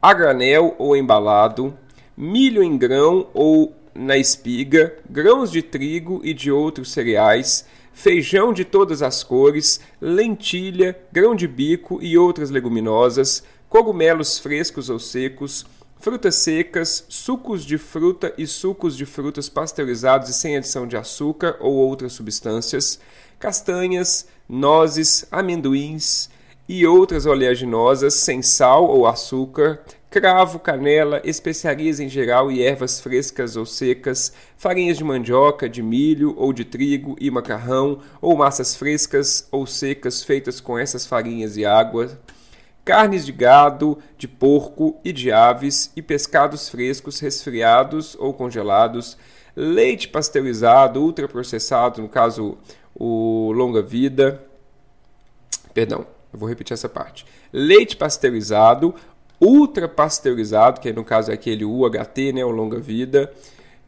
a 0.00 0.12
granel 0.12 0.74
ou 0.78 0.96
embalado, 0.96 1.76
milho 2.16 2.62
em 2.62 2.76
grão 2.76 3.28
ou 3.32 3.74
na 3.94 4.16
espiga, 4.16 4.94
grãos 5.08 5.50
de 5.50 5.62
trigo 5.62 6.20
e 6.24 6.34
de 6.34 6.50
outros 6.50 6.92
cereais, 6.92 7.66
feijão 7.92 8.52
de 8.52 8.64
todas 8.64 9.02
as 9.02 9.22
cores, 9.22 9.80
lentilha, 10.00 10.98
grão 11.12 11.34
de 11.34 11.46
bico 11.46 11.98
e 12.02 12.16
outras 12.16 12.50
leguminosas, 12.50 13.42
cogumelos 13.68 14.38
frescos 14.38 14.90
ou 14.90 14.98
secos, 14.98 15.66
frutas 16.00 16.34
secas, 16.36 17.04
sucos 17.08 17.64
de 17.64 17.78
fruta 17.78 18.34
e 18.36 18.46
sucos 18.46 18.96
de 18.96 19.06
frutas 19.06 19.48
pasteurizados 19.48 20.28
e 20.28 20.34
sem 20.34 20.56
adição 20.56 20.86
de 20.86 20.96
açúcar 20.96 21.56
ou 21.60 21.74
outras 21.74 22.12
substâncias, 22.12 22.98
castanhas, 23.38 24.26
nozes, 24.48 25.26
amendoins 25.30 26.31
e 26.68 26.86
outras 26.86 27.26
oleaginosas 27.26 28.14
sem 28.14 28.40
sal 28.42 28.86
ou 28.86 29.06
açúcar, 29.06 29.80
cravo, 30.12 30.58
canela, 30.58 31.22
especiarias 31.24 31.98
em 31.98 32.08
geral 32.08 32.52
e 32.52 32.62
ervas 32.62 33.00
frescas 33.00 33.56
ou 33.56 33.64
secas, 33.64 34.32
farinhas 34.58 34.98
de 34.98 35.04
mandioca, 35.04 35.68
de 35.68 35.82
milho 35.82 36.34
ou 36.36 36.52
de 36.52 36.64
trigo 36.64 37.16
e 37.18 37.30
macarrão, 37.30 38.00
ou 38.20 38.36
massas 38.36 38.76
frescas 38.76 39.48
ou 39.50 39.66
secas 39.66 40.22
feitas 40.22 40.60
com 40.60 40.78
essas 40.78 41.06
farinhas 41.06 41.56
e 41.56 41.64
água, 41.64 42.20
carnes 42.84 43.24
de 43.24 43.32
gado, 43.32 43.98
de 44.18 44.28
porco 44.28 45.00
e 45.02 45.12
de 45.12 45.32
aves 45.32 45.90
e 45.96 46.02
pescados 46.02 46.68
frescos 46.68 47.18
resfriados 47.18 48.14
ou 48.18 48.34
congelados, 48.34 49.16
leite 49.56 50.08
pasteurizado, 50.08 51.00
ultraprocessado, 51.00 52.02
no 52.02 52.08
caso 52.08 52.58
o 52.94 53.50
longa-vida. 53.52 54.44
Perdão, 55.72 56.06
eu 56.32 56.38
vou 56.38 56.48
repetir 56.48 56.74
essa 56.74 56.88
parte. 56.88 57.26
Leite 57.52 57.96
pasteurizado, 57.96 58.94
ultrapasteurizado, 59.40 60.80
que 60.80 60.92
no 60.92 61.04
caso 61.04 61.30
é 61.30 61.34
aquele 61.34 61.64
UHT, 61.64 62.32
né, 62.32 62.44
o 62.44 62.50
longa-vida, 62.50 63.32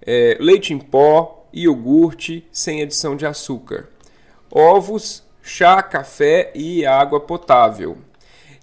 é, 0.02 0.36
leite 0.40 0.74
em 0.74 0.78
pó, 0.78 1.46
iogurte 1.52 2.46
sem 2.52 2.82
adição 2.82 3.16
de 3.16 3.24
açúcar, 3.24 3.88
ovos, 4.50 5.22
chá, 5.42 5.82
café 5.82 6.50
e 6.54 6.84
água 6.84 7.20
potável. 7.20 7.96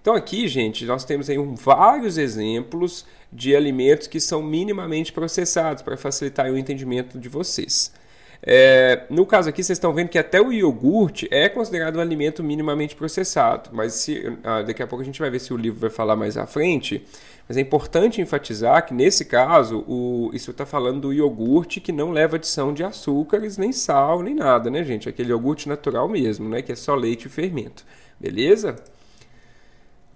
Então 0.01 0.15
aqui, 0.15 0.47
gente, 0.47 0.85
nós 0.85 1.05
temos 1.05 1.29
aí 1.29 1.37
vários 1.55 2.17
exemplos 2.17 3.05
de 3.31 3.55
alimentos 3.55 4.07
que 4.07 4.19
são 4.19 4.41
minimamente 4.41 5.13
processados 5.13 5.81
para 5.81 5.95
facilitar 5.95 6.51
o 6.51 6.57
entendimento 6.57 7.17
de 7.17 7.29
vocês. 7.29 7.93
É, 8.43 9.03
no 9.09 9.25
caso 9.25 9.49
aqui, 9.49 9.63
vocês 9.63 9.77
estão 9.77 9.93
vendo 9.93 10.09
que 10.09 10.17
até 10.17 10.41
o 10.41 10.51
iogurte 10.51 11.27
é 11.29 11.47
considerado 11.47 11.97
um 11.97 12.01
alimento 12.01 12.43
minimamente 12.43 12.95
processado, 12.95 13.69
mas 13.71 13.93
se, 13.93 14.35
ah, 14.43 14.63
daqui 14.63 14.81
a 14.81 14.87
pouco 14.87 15.03
a 15.03 15.05
gente 15.05 15.19
vai 15.19 15.29
ver 15.29 15.39
se 15.39 15.53
o 15.53 15.57
livro 15.57 15.79
vai 15.79 15.91
falar 15.91 16.15
mais 16.15 16.37
à 16.37 16.47
frente. 16.47 17.05
Mas 17.47 17.57
é 17.57 17.61
importante 17.61 18.21
enfatizar 18.21 18.85
que 18.85 18.93
nesse 18.93 19.25
caso, 19.25 19.83
o, 19.87 20.31
isso 20.33 20.51
está 20.51 20.65
falando 20.65 21.01
do 21.01 21.13
iogurte 21.13 21.81
que 21.81 21.91
não 21.91 22.11
leva 22.11 22.37
adição 22.37 22.73
de 22.73 22.83
açúcares, 22.83 23.57
nem 23.57 23.71
sal, 23.71 24.23
nem 24.23 24.33
nada, 24.33 24.69
né, 24.69 24.83
gente? 24.83 25.09
Aquele 25.09 25.31
iogurte 25.31 25.67
natural 25.67 26.07
mesmo, 26.07 26.47
né? 26.47 26.61
Que 26.61 26.71
é 26.71 26.75
só 26.75 26.95
leite 26.95 27.25
e 27.25 27.29
fermento. 27.29 27.85
Beleza? 28.19 28.75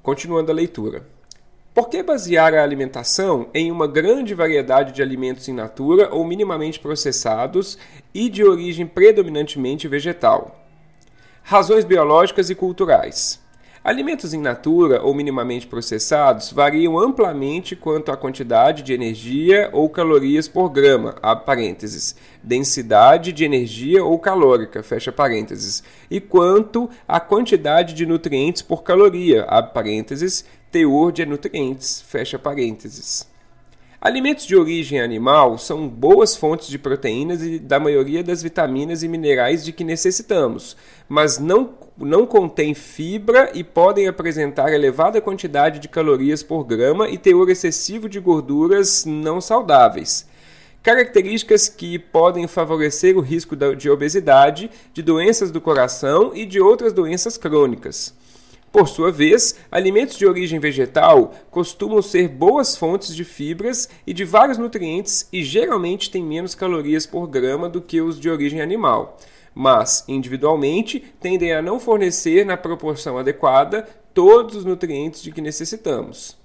Continuando 0.02 0.52
a 0.52 0.56
leitura. 0.56 1.04
Por 1.76 1.90
que 1.90 2.02
basear 2.02 2.54
a 2.54 2.64
alimentação 2.64 3.50
em 3.54 3.70
uma 3.70 3.86
grande 3.86 4.34
variedade 4.34 4.94
de 4.94 5.02
alimentos 5.02 5.50
in 5.50 5.54
natura 5.54 6.08
ou 6.10 6.24
minimamente 6.24 6.80
processados 6.80 7.78
e 8.14 8.30
de 8.30 8.46
origem 8.46 8.88
predominantemente 8.88 9.86
vegetal? 9.86 10.58
Razões 11.44 11.84
biológicas 11.84 12.50
e 12.50 12.56
culturais. 12.56 13.42
Alimentos 13.84 14.34
in 14.34 14.40
natura 14.40 15.04
ou 15.04 15.14
minimamente 15.14 15.68
processados 15.68 16.50
variam 16.50 16.98
amplamente 16.98 17.76
quanto 17.76 18.10
à 18.10 18.16
quantidade 18.16 18.82
de 18.82 18.94
energia 18.94 19.70
ou 19.74 19.90
calorias 19.90 20.48
por 20.48 20.70
grama, 20.70 21.14
densidade 22.42 23.34
de 23.34 23.44
energia 23.44 24.02
ou 24.02 24.18
calórica, 24.18 24.82
e 26.10 26.22
quanto 26.22 26.90
à 27.06 27.20
quantidade 27.20 27.94
de 27.94 28.06
nutrientes 28.06 28.62
por 28.62 28.82
caloria, 28.82 29.44
teor 30.76 31.10
de 31.14 31.26
nutrientes, 31.26 32.02
fecha 32.02 32.38
parênteses. 32.38 33.26
Alimentos 34.02 34.46
de 34.46 34.58
origem 34.58 35.00
animal 35.00 35.58
são 35.58 35.88
boas 35.88 36.36
fontes 36.36 36.68
de 36.68 36.78
proteínas 36.78 37.42
e 37.42 37.60
da 37.60 37.80
maioria 37.80 38.22
das 38.22 38.44
vitaminas 38.44 39.02
e 39.02 39.08
minerais 39.08 39.64
de 39.64 39.72
que 39.72 39.86
necessitamos, 39.86 40.76
mas 41.08 41.40
não, 41.40 41.76
não 41.98 42.26
contêm 42.26 42.74
fibra 42.74 43.52
e 43.54 43.64
podem 43.64 44.10
apresentar 44.10 44.74
elevada 44.74 45.22
quantidade 45.22 45.80
de 45.80 45.88
calorias 45.88 46.44
por 46.44 46.66
grama 46.66 47.08
e 47.08 47.18
teor 47.18 47.50
excessivo 47.50 48.10
de 48.10 48.20
gorduras 48.20 49.06
não 49.06 49.40
saudáveis. 49.40 50.28
Características 50.84 51.70
que 51.70 51.98
podem 51.98 52.48
favorecer 52.48 53.18
o 53.18 53.22
risco 53.22 53.56
de 53.56 53.90
obesidade, 53.90 54.70
de 54.92 55.02
doenças 55.02 55.52
do 55.52 55.62
coração 55.62 56.34
e 56.36 56.46
de 56.46 56.60
outras 56.60 56.92
doenças 56.92 57.38
crônicas. 57.38 58.14
Por 58.76 58.90
sua 58.90 59.10
vez, 59.10 59.56
alimentos 59.72 60.18
de 60.18 60.26
origem 60.26 60.60
vegetal 60.60 61.34
costumam 61.50 62.02
ser 62.02 62.28
boas 62.28 62.76
fontes 62.76 63.16
de 63.16 63.24
fibras 63.24 63.88
e 64.06 64.14
de 64.14 64.26
vários 64.26 64.58
nutrientes 64.58 65.30
e 65.32 65.46
geralmente 65.46 66.12
têm 66.12 66.22
menos 66.22 66.54
calorias 66.54 67.06
por 67.06 67.26
grama 67.26 67.70
do 67.70 67.82
que 67.82 68.02
os 68.02 68.20
de 68.20 68.30
origem 68.30 68.60
animal, 68.60 69.18
mas 69.54 70.04
individualmente 70.10 71.00
tendem 71.22 71.54
a 71.54 71.62
não 71.62 71.80
fornecer 71.80 72.46
na 72.46 72.58
proporção 72.58 73.18
adequada 73.18 73.88
todos 74.14 74.58
os 74.58 74.66
nutrientes 74.66 75.24
de 75.24 75.32
que 75.32 75.40
necessitamos. 75.40 76.38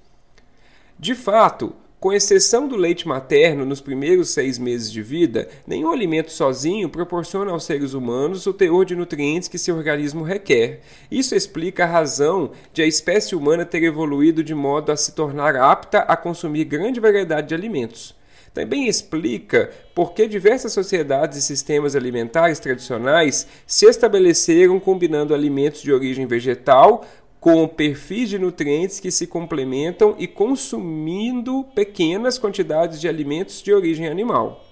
De 0.97 1.17
fato, 1.17 1.75
com 2.01 2.15
exceção 2.15 2.67
do 2.67 2.77
leite 2.77 3.07
materno 3.07 3.67
nos 3.67 3.83
primeiros 3.83 4.31
seis 4.31 4.59
meses 4.59 4.91
de 4.91 5.03
vida, 5.03 5.49
nenhum 5.67 5.93
alimento 5.93 6.33
sozinho 6.33 6.89
proporciona 6.89 7.53
aos 7.53 7.65
seres 7.65 7.93
humanos 7.93 8.47
o 8.47 8.55
teor 8.55 8.87
de 8.87 8.97
nutrientes 8.97 9.49
que 9.49 9.59
seu 9.59 9.77
organismo 9.77 10.25
requer. 10.25 10.81
Isso 11.11 11.35
explica 11.35 11.85
a 11.85 11.89
razão 11.89 12.53
de 12.73 12.81
a 12.81 12.87
espécie 12.87 13.37
humana 13.37 13.67
ter 13.67 13.83
evoluído 13.85 14.43
de 14.43 14.55
modo 14.55 14.91
a 14.91 14.97
se 14.97 15.13
tornar 15.13 15.55
apta 15.57 15.99
a 15.99 16.17
consumir 16.17 16.65
grande 16.65 16.99
variedade 16.99 17.49
de 17.49 17.55
alimentos. 17.55 18.19
Também 18.53 18.89
explica 18.89 19.71
por 19.95 20.13
que 20.13 20.27
diversas 20.27 20.73
sociedades 20.73 21.39
e 21.39 21.43
sistemas 21.43 21.95
alimentares 21.95 22.59
tradicionais 22.59 23.47
se 23.65 23.87
estabeleceram 23.87 24.81
combinando 24.81 25.33
alimentos 25.33 25.83
de 25.83 25.93
origem 25.93 26.27
vegetal 26.27 27.05
com 27.41 27.67
perfis 27.67 28.29
de 28.29 28.39
nutrientes 28.39 29.01
que 29.01 29.11
se 29.11 29.27
complementam 29.27 30.15
e 30.19 30.27
consumindo 30.27 31.65
pequenas 31.75 32.39
quantidades 32.39 33.01
de 33.01 33.09
alimentos 33.09 33.63
de 33.63 33.73
origem 33.73 34.07
animal. 34.07 34.67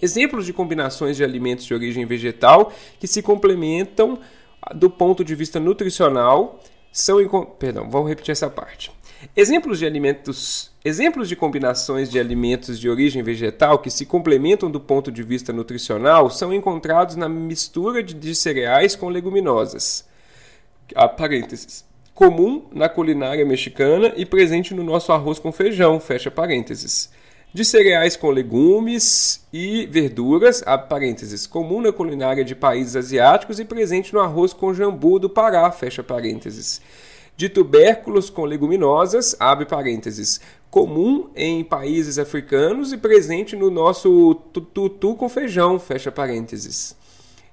Exemplos 0.00 0.46
de 0.46 0.52
combinações 0.52 1.16
de 1.16 1.22
alimentos 1.22 1.66
de 1.66 1.74
origem 1.74 2.06
vegetal 2.06 2.72
que 2.98 3.06
se 3.06 3.22
complementam 3.22 4.18
do 4.74 4.88
ponto 4.88 5.22
de 5.22 5.34
vista 5.34 5.60
nutricional 5.60 6.58
são 6.90 7.18
perdão, 7.58 7.90
vamos 7.90 8.08
repetir 8.08 8.32
essa 8.32 8.48
parte. 8.48 8.90
Exemplos 9.36 9.78
de 9.78 9.86
alimentos, 9.86 10.72
exemplos 10.84 11.28
de 11.28 11.36
combinações 11.36 12.10
de 12.10 12.18
alimentos 12.18 12.78
de 12.78 12.88
origem 12.88 13.22
vegetal 13.22 13.78
que 13.78 13.90
se 13.90 14.06
complementam 14.06 14.70
do 14.70 14.80
ponto 14.80 15.12
de 15.12 15.22
vista 15.22 15.52
nutricional 15.52 16.30
são 16.30 16.52
encontrados 16.52 17.14
na 17.14 17.28
mistura 17.28 18.02
de, 18.02 18.14
de 18.14 18.34
cereais 18.34 18.96
com 18.96 19.08
leguminosas 19.08 20.06
a 20.94 21.08
parênteses, 21.08 21.84
comum 22.14 22.64
na 22.72 22.88
culinária 22.88 23.44
mexicana 23.44 24.12
e 24.16 24.24
presente 24.24 24.74
no 24.74 24.84
nosso 24.84 25.12
arroz 25.12 25.38
com 25.38 25.50
feijão, 25.52 25.98
fecha 25.98 26.30
parênteses. 26.30 27.10
De 27.52 27.64
cereais 27.64 28.16
com 28.16 28.30
legumes 28.30 29.46
e 29.52 29.86
verduras, 29.86 30.62
abre 30.66 30.88
parênteses, 30.88 31.46
comum 31.46 31.80
na 31.80 31.92
culinária 31.92 32.44
de 32.44 32.54
países 32.54 32.96
asiáticos 32.96 33.60
e 33.60 33.64
presente 33.64 34.12
no 34.12 34.20
arroz 34.20 34.52
com 34.52 34.74
jambu 34.74 35.18
do 35.18 35.30
Pará, 35.30 35.70
fecha 35.70 36.02
parênteses. 36.02 36.80
De 37.36 37.48
tubérculos 37.48 38.28
com 38.28 38.44
leguminosas, 38.44 39.36
abre 39.38 39.66
parênteses, 39.66 40.40
comum 40.70 41.30
em 41.34 41.62
países 41.62 42.18
africanos 42.18 42.92
e 42.92 42.96
presente 42.96 43.54
no 43.54 43.70
nosso 43.70 44.34
tutu 44.52 45.14
com 45.14 45.28
feijão, 45.28 45.78
fecha 45.78 46.10
parênteses 46.10 46.96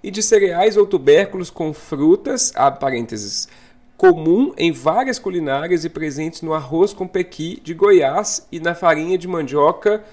e 0.04 0.10
de 0.10 0.24
cereais 0.24 0.78
ou 0.78 0.86
tubérculos 0.86 1.50
com 1.50 1.74
frutas, 1.74 2.52
abre 2.56 2.80
parênteses, 2.80 3.48
comum 3.98 4.54
em 4.58 4.72
várias 4.72 5.20
culinárias 5.20 5.86
e 5.86 5.90
presentes 5.90 6.42
no 6.42 6.54
arroz 6.54 6.92
com 6.92 7.08
pequi 7.08 7.62
de 7.64 7.74
Goiás 7.74 8.48
e 8.52 8.60
na 8.60 8.74
farinha 8.74 9.18
de 9.18 9.28
mandioca 9.28 10.04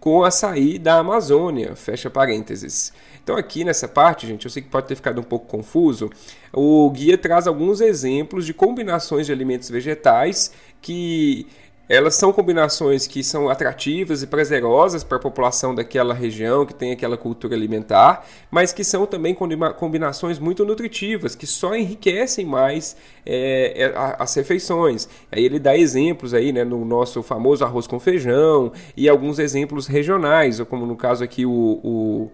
com 0.00 0.24
açaí 0.24 0.80
da 0.80 0.98
Amazônia, 0.98 1.76
fecha 1.76 2.10
parênteses. 2.10 2.92
Então 3.22 3.36
aqui 3.36 3.62
nessa 3.62 3.86
parte, 3.86 4.26
gente, 4.26 4.44
eu 4.44 4.50
sei 4.50 4.60
que 4.60 4.68
pode 4.68 4.88
ter 4.88 4.96
ficado 4.96 5.20
um 5.20 5.24
pouco 5.24 5.46
confuso, 5.46 6.10
o 6.52 6.90
guia 6.90 7.16
traz 7.16 7.46
alguns 7.46 7.80
exemplos 7.80 8.44
de 8.44 8.52
combinações 8.52 9.26
de 9.26 9.32
alimentos 9.32 9.70
vegetais 9.70 10.52
que 10.80 11.46
elas 11.92 12.14
são 12.14 12.32
combinações 12.32 13.06
que 13.06 13.22
são 13.22 13.50
atrativas 13.50 14.22
e 14.22 14.26
prazerosas 14.26 15.04
para 15.04 15.18
a 15.18 15.20
população 15.20 15.74
daquela 15.74 16.14
região 16.14 16.64
que 16.64 16.72
tem 16.72 16.90
aquela 16.90 17.18
cultura 17.18 17.54
alimentar, 17.54 18.26
mas 18.50 18.72
que 18.72 18.82
são 18.82 19.04
também 19.04 19.34
combinações 19.34 20.38
muito 20.38 20.64
nutritivas, 20.64 21.34
que 21.34 21.46
só 21.46 21.76
enriquecem 21.76 22.46
mais 22.46 22.96
é, 23.26 23.82
é 23.82 23.92
as 24.18 24.34
refeições. 24.34 25.06
Aí 25.30 25.44
ele 25.44 25.58
dá 25.58 25.76
exemplos 25.76 26.32
aí, 26.32 26.50
né, 26.50 26.64
no 26.64 26.82
nosso 26.82 27.22
famoso 27.22 27.62
arroz 27.62 27.86
com 27.86 28.00
feijão 28.00 28.72
e 28.96 29.06
alguns 29.06 29.38
exemplos 29.38 29.86
regionais, 29.86 30.60
como 30.60 30.86
no 30.86 30.96
caso 30.96 31.22
aqui 31.22 31.44
o, 31.44 31.50
o 31.84 32.30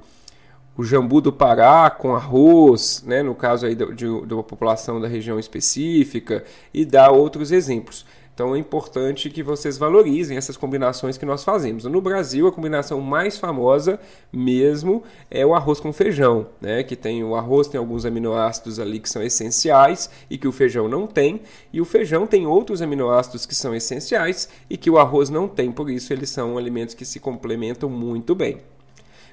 o 0.77 0.85
jambu 0.85 1.21
do 1.21 1.33
Pará 1.33 1.91
com 1.91 2.15
arroz, 2.15 3.03
né, 3.05 3.21
no 3.21 3.35
caso 3.35 3.67
aí 3.67 3.75
de, 3.75 3.97
de 3.97 4.07
uma 4.07 4.45
população 4.45 5.01
da 5.01 5.09
região 5.09 5.37
específica, 5.37 6.45
e 6.73 6.85
dá 6.85 7.11
outros 7.11 7.51
exemplos. 7.51 8.07
Então 8.39 8.55
é 8.55 8.59
importante 8.61 9.29
que 9.31 9.43
vocês 9.43 9.79
valorizem 9.79 10.37
essas 10.37 10.57
combinações 10.57 11.19
que 11.19 11.27
nós 11.27 11.43
fazemos. 11.43 11.83
No 11.83 12.01
Brasil, 12.01 12.47
a 12.47 12.53
combinação 12.53 13.01
mais 13.01 13.37
famosa 13.37 13.99
mesmo 14.33 15.03
é 15.29 15.45
o 15.45 15.57
arroz 15.57 15.81
com 15.81 15.93
feijão, 15.93 16.47
né? 16.61 16.85
Que 16.85 16.95
tem 16.95 17.25
o 17.25 17.35
arroz 17.35 17.67
tem 17.67 17.81
alguns 17.81 18.05
aminoácidos 18.05 18.79
ali 18.79 19.01
que 19.01 19.11
são 19.11 19.25
essenciais 19.25 20.09
e 20.31 20.39
que 20.39 20.47
o 20.47 20.53
feijão 20.53 20.87
não 20.87 21.05
tem, 21.05 21.41
e 21.73 21.81
o 21.81 21.85
feijão 21.85 22.29
tem 22.29 22.47
outros 22.47 22.81
aminoácidos 22.81 23.45
que 23.45 23.57
são 23.57 23.75
essenciais 23.75 24.49
e 24.71 24.77
que 24.77 24.89
o 24.89 24.99
arroz 24.99 25.31
não 25.31 25.49
tem, 25.49 25.73
por 25.73 25.91
isso 25.91 26.13
eles 26.13 26.31
são 26.31 26.57
alimentos 26.57 26.95
que 26.95 27.05
se 27.05 27.19
complementam 27.19 27.91
muito 27.91 28.37
bem. 28.37 28.61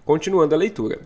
Continuando 0.04 0.56
a 0.56 0.58
leitura. 0.58 1.00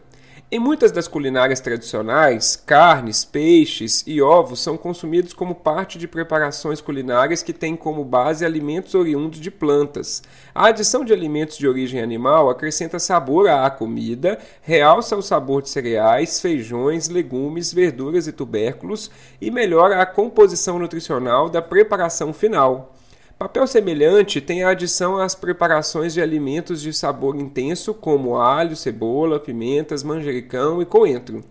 Em 0.52 0.58
muitas 0.58 0.92
das 0.92 1.08
culinárias 1.08 1.60
tradicionais, 1.60 2.56
carnes, 2.56 3.24
peixes 3.24 4.04
e 4.08 4.20
ovos 4.20 4.60
são 4.60 4.76
consumidos 4.76 5.32
como 5.32 5.54
parte 5.54 5.96
de 6.00 6.08
preparações 6.08 6.82
culinárias 6.82 7.44
que 7.44 7.54
têm 7.54 7.76
como 7.76 8.04
base 8.04 8.44
alimentos 8.44 8.96
oriundos 8.96 9.40
de 9.40 9.52
plantas. 9.52 10.24
A 10.56 10.70
adição 10.70 11.06
de 11.06 11.14
alimentos 11.14 11.56
de 11.56 11.68
origem 11.68 12.02
animal 12.02 12.50
acrescenta 12.50 12.98
sabor 12.98 13.48
à 13.48 13.70
comida, 13.70 14.40
realça 14.64 15.16
o 15.16 15.22
sabor 15.22 15.62
de 15.62 15.70
cereais, 15.70 16.42
feijões, 16.42 17.10
legumes, 17.10 17.72
verduras 17.72 18.26
e 18.26 18.32
tubérculos 18.32 19.12
e 19.40 19.52
melhora 19.52 20.02
a 20.02 20.06
composição 20.08 20.80
nutricional 20.80 21.48
da 21.48 21.62
preparação 21.62 22.34
final. 22.34 22.96
Papel 23.40 23.66
semelhante 23.68 24.42
tem 24.42 24.64
a 24.64 24.72
adição 24.72 25.16
às 25.16 25.34
preparações 25.34 26.14
de 26.14 26.22
alimentos 26.22 26.82
de 26.82 26.92
sabor 26.92 27.38
intenso, 27.38 27.94
como 27.94 28.36
alho, 28.36 28.76
cebola, 28.76 29.40
pimentas, 29.40 30.04
manjericão 30.04 30.82
e 30.82 30.86
coentro. 30.86 31.42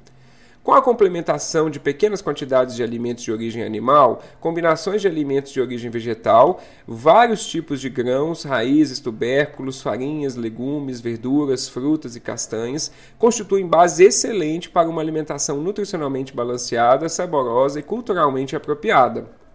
Com 0.62 0.75
a 0.75 0.83
complementação 0.83 1.71
de 1.71 1.80
pequenas 1.80 2.21
quantidades 2.21 2.76
de 2.76 2.83
alimentos 2.83 3.25
de 3.25 3.33
origem 3.33 3.64
animal, 3.64 4.23
combinações 4.38 5.00
de 5.00 5.09
alimentos 5.09 5.50
de 5.50 5.62
origem 5.62 5.90
vegetal, 5.90 6.61
vários 6.87 7.47
tipos 7.47 7.80
de 7.80 7.88
grãos, 7.88 8.42
raízes, 8.42 9.00
tubérculos, 9.00 9.80
farinhas, 9.80 10.37
legumes, 10.37 11.00
verduras, 11.00 11.71
frutas 11.71 12.14
e 12.14 12.21
castanhas 12.21 12.92
constituem 13.18 13.66
base 13.66 14.04
excelente 14.04 14.68
para 14.68 14.90
uma 14.90 15.00
alimentação 15.00 15.57
nutricionalmente 15.62 16.35
balanceada, 16.35 17.09
saborosa 17.09 17.80
e 17.80 17.83
culturalmente 17.83 18.54
apropriada. 18.54 19.48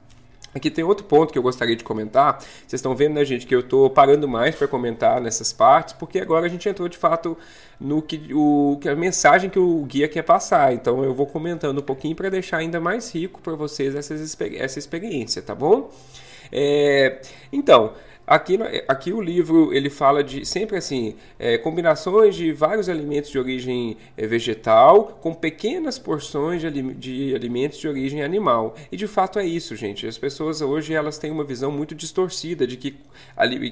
Aqui 0.53 0.69
tem 0.69 0.83
outro 0.83 1.05
ponto 1.05 1.31
que 1.31 1.37
eu 1.37 1.43
gostaria 1.43 1.75
de 1.75 1.83
comentar. 1.83 2.39
Vocês 2.39 2.73
estão 2.73 2.95
vendo, 2.95 3.13
né, 3.13 3.25
gente, 3.25 3.45
que 3.45 3.55
eu 3.55 3.61
estou 3.61 3.89
parando 3.89 4.27
mais 4.27 4.55
para 4.55 4.67
comentar 4.67 5.19
nessas 5.19 5.51
partes, 5.51 5.93
porque 5.93 6.19
agora 6.19 6.45
a 6.45 6.49
gente 6.49 6.67
entrou 6.67 6.87
de 6.87 6.97
fato 6.97 7.37
no 7.79 8.01
que, 8.01 8.33
o, 8.33 8.77
que 8.81 8.87
a 8.87 8.95
mensagem 8.95 9.49
que 9.49 9.59
o 9.59 9.83
guia 9.83 10.07
quer 10.07 10.23
passar. 10.23 10.73
Então 10.73 11.03
eu 11.03 11.13
vou 11.13 11.25
comentando 11.25 11.79
um 11.79 11.83
pouquinho 11.83 12.15
para 12.15 12.29
deixar 12.29 12.57
ainda 12.57 12.79
mais 12.79 13.13
rico 13.13 13.41
para 13.41 13.55
vocês 13.55 13.95
essas, 13.95 14.37
essa 14.55 14.79
experiência, 14.79 15.41
tá 15.41 15.55
bom? 15.55 15.91
É, 16.51 17.21
então, 17.51 17.93
Aqui, 18.25 18.57
aqui 18.87 19.11
o 19.11 19.19
livro 19.19 19.73
ele 19.73 19.89
fala 19.89 20.23
de 20.23 20.45
sempre 20.45 20.77
assim 20.77 21.13
é, 21.37 21.57
combinações 21.57 22.35
de 22.35 22.53
vários 22.53 22.87
alimentos 22.87 23.29
de 23.29 23.37
origem 23.37 23.97
é, 24.15 24.25
vegetal 24.25 25.19
com 25.21 25.33
pequenas 25.33 25.99
porções 25.99 26.61
de, 26.61 26.93
de, 26.93 27.35
alimentos 27.35 27.77
de 27.77 27.87
origem 27.87 28.23
animal. 28.23 28.75
E 28.89 28.95
de 28.95 29.07
fato 29.07 29.39
é 29.39 29.45
isso 29.45 29.75
gente. 29.75 30.07
As 30.07 30.17
pessoas 30.17 30.61
hoje 30.61 30.93
elas 30.93 31.17
têm 31.17 31.31
uma 31.31 31.43
visão 31.43 31.69
muito 31.69 31.93
distorcida 31.93 32.65
de 32.65 32.77
que, 32.77 32.95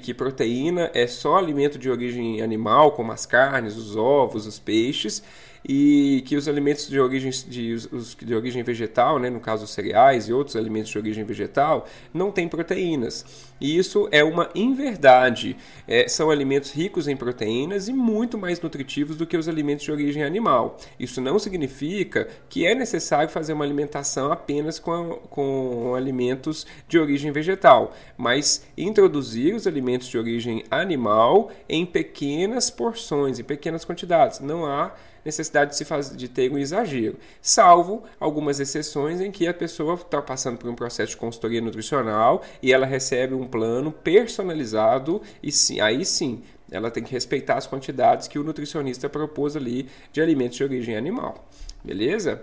que 0.02 0.12
proteína 0.12 0.90
é 0.92 1.06
só 1.06 1.38
alimento 1.38 1.78
de 1.78 1.88
origem 1.88 2.42
animal 2.42 2.92
como 2.92 3.10
as 3.10 3.24
carnes 3.24 3.74
os 3.74 3.96
ovos 3.96 4.46
os 4.46 4.58
peixes 4.58 5.22
e 5.64 6.22
que 6.26 6.36
os 6.36 6.48
alimentos 6.48 6.88
de 6.88 6.98
origem, 6.98 7.30
de, 7.48 7.74
os, 7.74 8.16
de 8.20 8.34
origem 8.34 8.62
vegetal, 8.62 9.18
né, 9.18 9.30
no 9.30 9.40
caso 9.40 9.66
cereais 9.66 10.28
e 10.28 10.32
outros 10.32 10.56
alimentos 10.56 10.90
de 10.90 10.98
origem 10.98 11.24
vegetal, 11.24 11.86
não 12.12 12.30
têm 12.30 12.48
proteínas. 12.48 13.24
E 13.60 13.78
isso 13.78 14.08
é 14.10 14.24
uma 14.24 14.50
inverdade. 14.56 15.56
É, 15.86 16.08
são 16.08 16.30
alimentos 16.30 16.72
ricos 16.72 17.06
em 17.06 17.16
proteínas 17.16 17.86
e 17.86 17.92
muito 17.92 18.36
mais 18.36 18.60
nutritivos 18.60 19.16
do 19.16 19.24
que 19.24 19.36
os 19.36 19.48
alimentos 19.48 19.84
de 19.84 19.92
origem 19.92 20.24
animal. 20.24 20.76
Isso 20.98 21.20
não 21.20 21.38
significa 21.38 22.28
que 22.48 22.66
é 22.66 22.74
necessário 22.74 23.28
fazer 23.28 23.52
uma 23.52 23.64
alimentação 23.64 24.32
apenas 24.32 24.80
com, 24.80 25.20
com 25.30 25.94
alimentos 25.94 26.66
de 26.88 26.98
origem 26.98 27.30
vegetal, 27.30 27.94
mas 28.16 28.66
introduzir 28.76 29.54
os 29.54 29.66
alimentos 29.66 30.08
de 30.08 30.18
origem 30.18 30.64
animal 30.68 31.52
em 31.68 31.86
pequenas 31.86 32.68
porções, 32.68 33.38
em 33.38 33.44
pequenas 33.44 33.84
quantidades. 33.84 34.40
Não 34.40 34.66
há 34.66 34.92
necessidade 35.24 35.70
de 35.70 35.76
se 35.76 35.84
fazer, 35.84 36.16
de 36.16 36.28
ter 36.28 36.50
um 36.50 36.58
exagero, 36.58 37.16
salvo 37.40 38.04
algumas 38.18 38.60
exceções 38.60 39.20
em 39.20 39.30
que 39.30 39.46
a 39.46 39.54
pessoa 39.54 39.94
está 39.94 40.20
passando 40.20 40.58
por 40.58 40.68
um 40.68 40.74
processo 40.74 41.12
de 41.12 41.16
consultoria 41.16 41.60
nutricional 41.60 42.42
e 42.62 42.72
ela 42.72 42.86
recebe 42.86 43.34
um 43.34 43.46
plano 43.46 43.92
personalizado 43.92 45.22
e 45.42 45.52
sim, 45.52 45.80
aí 45.80 46.04
sim 46.04 46.42
ela 46.70 46.90
tem 46.90 47.04
que 47.04 47.12
respeitar 47.12 47.56
as 47.56 47.66
quantidades 47.66 48.26
que 48.26 48.38
o 48.38 48.44
nutricionista 48.44 49.08
propôs 49.08 49.56
ali 49.56 49.88
de 50.10 50.22
alimentos 50.22 50.56
de 50.56 50.64
origem 50.64 50.96
animal. 50.96 51.46
Beleza? 51.84 52.42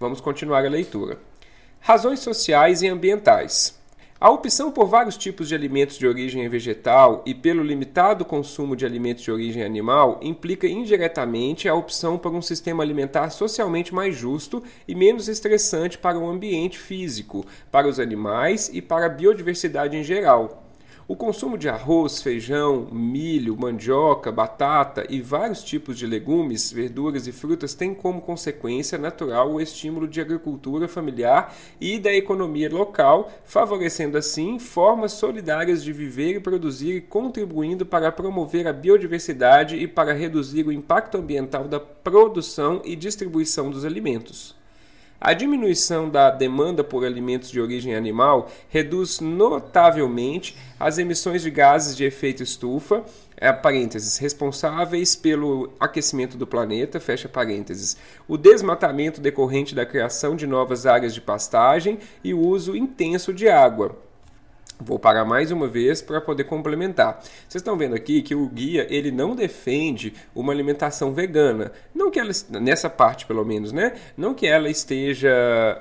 Vamos 0.00 0.20
continuar 0.20 0.64
a 0.64 0.68
leitura. 0.68 1.18
Razões 1.80 2.20
sociais 2.20 2.82
e 2.82 2.88
ambientais. 2.88 3.78
A 4.18 4.30
opção 4.30 4.72
por 4.72 4.86
vários 4.86 5.14
tipos 5.14 5.46
de 5.46 5.54
alimentos 5.54 5.98
de 5.98 6.06
origem 6.06 6.48
vegetal 6.48 7.22
e 7.26 7.34
pelo 7.34 7.62
limitado 7.62 8.24
consumo 8.24 8.74
de 8.74 8.86
alimentos 8.86 9.22
de 9.22 9.30
origem 9.30 9.62
animal 9.62 10.18
implica 10.22 10.66
indiretamente 10.66 11.68
a 11.68 11.74
opção 11.74 12.16
por 12.16 12.32
um 12.32 12.40
sistema 12.40 12.82
alimentar 12.82 13.28
socialmente 13.28 13.94
mais 13.94 14.16
justo 14.16 14.62
e 14.88 14.94
menos 14.94 15.28
estressante 15.28 15.98
para 15.98 16.18
o 16.18 16.26
ambiente 16.26 16.78
físico, 16.78 17.44
para 17.70 17.86
os 17.86 18.00
animais 18.00 18.70
e 18.72 18.80
para 18.80 19.04
a 19.04 19.10
biodiversidade 19.10 19.94
em 19.98 20.02
geral. 20.02 20.65
O 21.08 21.14
consumo 21.14 21.56
de 21.56 21.68
arroz, 21.68 22.20
feijão, 22.20 22.88
milho, 22.90 23.56
mandioca, 23.56 24.32
batata 24.32 25.06
e 25.08 25.20
vários 25.20 25.62
tipos 25.62 25.96
de 25.96 26.04
legumes, 26.04 26.72
verduras 26.72 27.28
e 27.28 27.32
frutas 27.32 27.74
tem 27.74 27.94
como 27.94 28.20
consequência 28.20 28.98
natural 28.98 29.52
o 29.52 29.60
estímulo 29.60 30.08
de 30.08 30.20
agricultura 30.20 30.88
familiar 30.88 31.54
e 31.80 32.00
da 32.00 32.12
economia 32.12 32.68
local, 32.68 33.30
favorecendo 33.44 34.18
assim 34.18 34.58
formas 34.58 35.12
solidárias 35.12 35.84
de 35.84 35.92
viver 35.92 36.34
e 36.34 36.40
produzir 36.40 37.02
contribuindo 37.02 37.86
para 37.86 38.10
promover 38.10 38.66
a 38.66 38.72
biodiversidade 38.72 39.76
e 39.76 39.86
para 39.86 40.12
reduzir 40.12 40.66
o 40.66 40.72
impacto 40.72 41.18
ambiental 41.18 41.68
da 41.68 41.78
produção 41.78 42.82
e 42.84 42.96
distribuição 42.96 43.70
dos 43.70 43.84
alimentos. 43.84 44.55
A 45.20 45.32
diminuição 45.32 46.10
da 46.10 46.30
demanda 46.30 46.84
por 46.84 47.04
alimentos 47.04 47.50
de 47.50 47.60
origem 47.60 47.94
animal 47.94 48.50
reduz 48.68 49.18
notavelmente 49.20 50.56
as 50.78 50.98
emissões 50.98 51.42
de 51.42 51.50
gases 51.50 51.96
de 51.96 52.04
efeito 52.04 52.42
estufa, 52.42 53.02
é, 53.36 53.50
parênteses, 53.52 54.18
responsáveis 54.18 55.16
pelo 55.16 55.70
aquecimento 55.80 56.36
do 56.36 56.46
planeta, 56.46 57.00
fecha 57.00 57.28
parênteses, 57.28 57.96
o 58.28 58.36
desmatamento 58.36 59.20
decorrente 59.20 59.74
da 59.74 59.86
criação 59.86 60.36
de 60.36 60.46
novas 60.46 60.86
áreas 60.86 61.14
de 61.14 61.20
pastagem 61.20 61.98
e 62.22 62.32
o 62.34 62.40
uso 62.40 62.76
intenso 62.76 63.32
de 63.32 63.48
água. 63.48 63.96
Vou 64.78 64.98
parar 64.98 65.24
mais 65.24 65.50
uma 65.50 65.66
vez 65.66 66.02
para 66.02 66.20
poder 66.20 66.44
complementar. 66.44 67.22
Vocês 67.22 67.56
estão 67.56 67.78
vendo 67.78 67.94
aqui 67.94 68.20
que 68.20 68.34
o 68.34 68.46
guia 68.46 68.86
ele 68.90 69.10
não 69.10 69.34
defende 69.34 70.12
uma 70.34 70.52
alimentação 70.52 71.14
vegana. 71.14 71.72
Não 71.94 72.10
que 72.10 72.20
ela, 72.20 72.30
nessa 72.50 72.90
parte 72.90 73.24
pelo 73.24 73.42
menos, 73.42 73.72
né? 73.72 73.94
Não 74.18 74.34
que 74.34 74.46
ela 74.46 74.68
esteja 74.68 75.30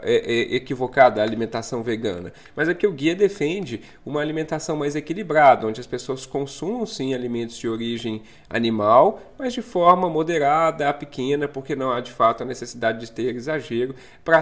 é, 0.01 0.15
é, 0.25 0.55
equivocada 0.55 1.19
a 1.19 1.25
alimentação 1.25 1.84
vegana, 1.84 2.31
mas 2.55 2.69
é 2.69 2.73
que 2.73 2.88
o 2.88 2.91
guia 2.93 3.13
defende 3.13 3.81
uma 4.05 4.21
alimentação 4.21 4.77
mais 4.77 4.95
equilibrada, 4.95 5.67
onde 5.67 5.81
as 5.81 5.88
pessoas 5.88 6.25
consumam 6.25 6.86
sim 6.86 7.13
alimentos 7.13 7.58
de 7.58 7.67
origem 7.67 8.21
animal, 8.49 9.21
mas 9.38 9.53
de 9.53 9.62
forma 9.62 10.10
moderada, 10.10 10.91
pequena, 10.93 11.49
porque 11.49 11.75
não 11.75 11.91
há 11.91 11.99
de 11.99 12.13
fato 12.13 12.43
a 12.43 12.45
necessidade 12.45 13.01
de 13.01 13.12
ter 13.12 13.36
exagero 13.36 13.93
para 14.23 14.41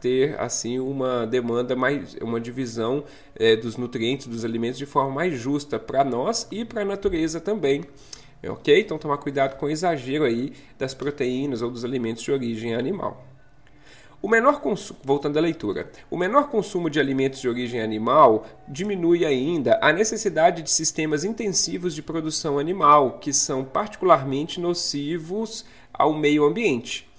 ter 0.00 0.40
assim 0.40 0.78
uma 0.78 1.26
demanda 1.26 1.76
mais, 1.76 2.14
uma 2.22 2.40
divisão 2.40 3.04
é, 3.36 3.56
dos 3.56 3.76
nutrientes 3.76 4.26
dos 4.26 4.44
alimentos 4.44 4.78
de 4.78 4.86
forma 4.86 5.10
mais 5.10 5.38
justa 5.38 5.78
para 5.78 6.04
nós 6.04 6.46
e 6.50 6.64
para 6.64 6.82
a 6.82 6.84
natureza 6.84 7.40
também. 7.40 7.84
Ok? 8.44 8.80
Então 8.80 8.98
tomar 8.98 9.18
cuidado 9.18 9.56
com 9.56 9.66
o 9.66 9.70
exagero 9.70 10.24
aí 10.24 10.52
das 10.78 10.94
proteínas 10.94 11.62
ou 11.62 11.70
dos 11.70 11.84
alimentos 11.84 12.22
de 12.22 12.32
origem 12.32 12.74
animal. 12.74 13.24
O 14.20 14.28
menor 14.28 14.60
consumo, 14.60 15.00
voltando 15.02 15.36
à 15.36 15.40
leitura, 15.40 15.90
o 16.08 16.16
menor 16.16 16.48
consumo 16.48 16.88
de 16.88 17.00
alimentos 17.00 17.40
de 17.40 17.48
origem 17.48 17.80
animal 17.80 18.46
diminui 18.68 19.24
ainda 19.24 19.80
a 19.82 19.92
necessidade 19.92 20.62
de 20.62 20.70
sistemas 20.70 21.24
intensivos 21.24 21.92
de 21.92 22.02
produção 22.02 22.56
animal, 22.56 23.18
que 23.18 23.32
são 23.32 23.64
particularmente 23.64 24.60
nocivos 24.60 25.64
ao 25.92 26.12
meio 26.12 26.44
ambiente. 26.44 27.10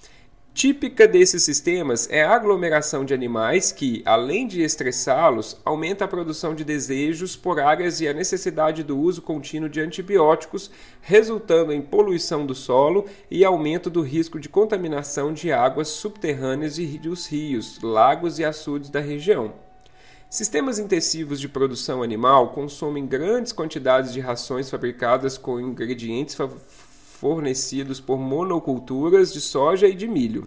Típica 0.54 1.08
desses 1.08 1.42
sistemas 1.42 2.08
é 2.12 2.24
a 2.24 2.36
aglomeração 2.36 3.04
de 3.04 3.12
animais 3.12 3.72
que, 3.72 4.04
além 4.06 4.46
de 4.46 4.62
estressá-los, 4.62 5.60
aumenta 5.66 6.06
a 6.06 6.08
produção 6.08 6.54
de 6.54 6.63
desejos 6.63 7.36
por 7.36 7.60
áreas 7.60 8.00
e 8.00 8.08
a 8.08 8.13
necessidade 8.13 8.84
do 8.84 8.96
uso 8.96 9.20
contínuo 9.20 9.68
de 9.68 9.82
antibióticos, 9.82 10.70
resultando 11.02 11.74
em 11.74 11.82
poluição 11.82 12.46
do 12.46 12.54
solo 12.54 13.06
e 13.32 13.44
aumento 13.44 13.89
do 13.89 14.02
risco 14.02 14.39
de 14.39 14.48
contaminação 14.48 15.34
de 15.34 15.52
águas 15.52 15.88
subterrâneas 15.88 16.78
e 16.78 17.00
dos 17.00 17.26
rios, 17.26 17.82
lagos 17.82 18.38
e 18.38 18.46
açudes 18.46 18.92
da 18.92 19.00
região. 19.00 19.56
Sistemas 20.30 20.78
intensivos 20.80 21.39
de 21.39 21.50
produção 21.50 22.02
animal 22.02 22.50
consomem 22.50 23.06
grandes 23.06 23.52
quantidades 23.52 24.13
de 24.13 24.20
rações 24.20 24.70
fabricadas 24.70 25.38
com 25.38 25.60
ingredientes 25.60 26.36
fornecidos 27.23 28.01
por 28.01 28.19
monoculturas 28.19 29.31
de 29.31 29.39
soja 29.39 29.88
e 29.88 29.95
de 29.95 30.09
milho. 30.09 30.45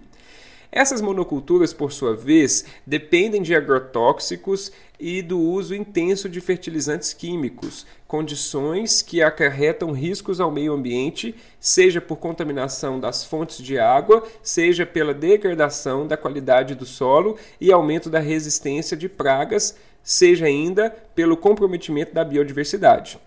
Essas 0.70 1.00
monoculturas, 1.00 1.72
por 1.72 1.90
sua 1.90 2.14
vez, 2.14 2.66
dependem 2.86 3.40
de 3.40 3.54
agrotóxicos 3.54 4.70
e 5.00 5.22
do 5.22 5.40
uso 5.40 5.74
intenso 5.74 6.28
de 6.28 6.38
fertilizantes 6.38 7.14
químicos, 7.14 7.86
condições 8.06 9.00
que 9.00 9.22
acarretam 9.22 9.90
riscos 9.92 10.38
ao 10.38 10.50
meio 10.50 10.74
ambiente, 10.74 11.34
seja 11.58 11.98
por 11.98 12.16
contaminação 12.18 13.00
das 13.00 13.24
fontes 13.24 13.56
de 13.56 13.78
água, 13.78 14.22
seja 14.42 14.84
pela 14.84 15.14
degradação 15.14 16.06
da 16.06 16.14
qualidade 16.14 16.74
do 16.74 16.84
solo 16.84 17.38
e 17.58 17.72
aumento 17.72 18.10
da 18.10 18.18
resistência 18.18 18.94
de 18.94 19.08
pragas, 19.08 19.78
seja 20.02 20.44
ainda 20.44 20.90
pelo 21.14 21.38
comprometimento 21.38 22.12
da 22.12 22.22
biodiversidade. 22.22 23.18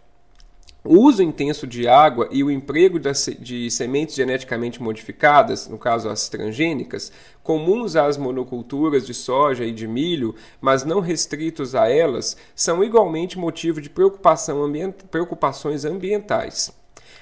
O 0.81 0.97
uso 0.97 1.21
intenso 1.21 1.67
de 1.67 1.89
água 1.89 2.29
e 2.31 2.41
o 2.41 2.49
emprego 2.49 2.97
de 2.97 3.69
sementes 3.69 4.15
geneticamente 4.15 4.81
modificadas, 4.81 5.67
no 5.67 5.77
caso 5.77 6.07
as 6.07 6.29
transgênicas, 6.29 7.11
comuns 7.43 7.97
às 7.97 8.15
monoculturas 8.15 9.05
de 9.05 9.13
soja 9.13 9.65
e 9.65 9.73
de 9.73 9.85
milho, 9.85 10.33
mas 10.61 10.85
não 10.85 11.01
restritos 11.01 11.75
a 11.75 11.89
elas, 11.89 12.37
são 12.55 12.81
igualmente 12.81 13.37
motivo 13.37 13.81
de 13.81 13.89
preocupações 13.89 15.83
ambientais. 15.83 16.78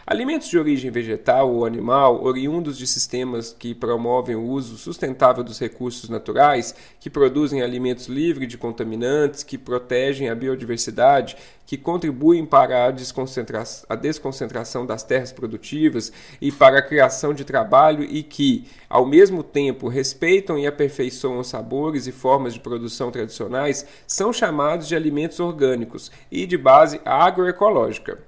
Alimentos 0.09 0.47
de 0.47 0.57
origem 0.57 0.89
vegetal 0.89 1.53
ou 1.53 1.65
animal, 1.65 2.23
oriundos 2.23 2.77
de 2.77 2.87
sistemas 2.87 3.51
que 3.51 3.75
promovem 3.75 4.37
o 4.37 4.41
uso 4.41 4.77
sustentável 4.77 5.43
dos 5.43 5.59
recursos 5.59 6.09
naturais, 6.09 6.73
que 6.97 7.09
produzem 7.09 7.61
alimentos 7.61 8.07
livres 8.07 8.47
de 8.47 8.57
contaminantes, 8.57 9.43
que 9.43 9.57
protegem 9.57 10.29
a 10.29 10.35
biodiversidade, 10.35 11.35
que 11.65 11.75
contribuem 11.75 12.45
para 12.45 12.85
a, 12.85 12.91
desconcentra 12.91 13.61
a 13.89 13.95
desconcentração 13.95 14.85
das 14.85 15.03
terras 15.03 15.33
produtivas 15.33 16.09
e 16.39 16.53
para 16.53 16.79
a 16.79 16.87
criação 16.87 17.33
de 17.33 17.43
trabalho 17.43 18.01
e 18.05 18.23
que, 18.23 18.65
ao 18.89 19.05
mesmo 19.05 19.43
tempo, 19.43 19.89
respeitam 19.89 20.57
e 20.57 20.65
aperfeiçoam 20.65 21.43
sabores 21.43 22.07
e 22.07 22.13
formas 22.13 22.53
de 22.53 22.61
produção 22.61 23.11
tradicionais, 23.11 23.85
são 24.07 24.31
chamados 24.31 24.87
de 24.87 24.95
alimentos 24.95 25.41
orgânicos 25.41 26.09
e 26.31 26.45
de 26.45 26.57
base 26.57 27.01
agroecológica. 27.03 28.26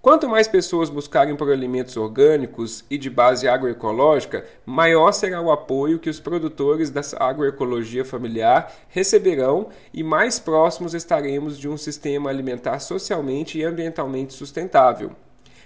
Quanto 0.00 0.28
mais 0.28 0.46
pessoas 0.46 0.88
buscarem 0.88 1.34
por 1.34 1.50
alimentos 1.50 1.96
orgânicos 1.96 2.84
e 2.88 2.96
de 2.96 3.10
base 3.10 3.48
agroecológica, 3.48 4.44
maior 4.64 5.10
será 5.10 5.40
o 5.40 5.50
apoio 5.50 5.98
que 5.98 6.08
os 6.08 6.20
produtores 6.20 6.88
da 6.88 7.00
agroecologia 7.18 8.04
familiar 8.04 8.72
receberão 8.88 9.70
e 9.92 10.04
mais 10.04 10.38
próximos 10.38 10.94
estaremos 10.94 11.58
de 11.58 11.68
um 11.68 11.76
sistema 11.76 12.30
alimentar 12.30 12.78
socialmente 12.78 13.58
e 13.58 13.64
ambientalmente 13.64 14.34
sustentável. 14.34 15.10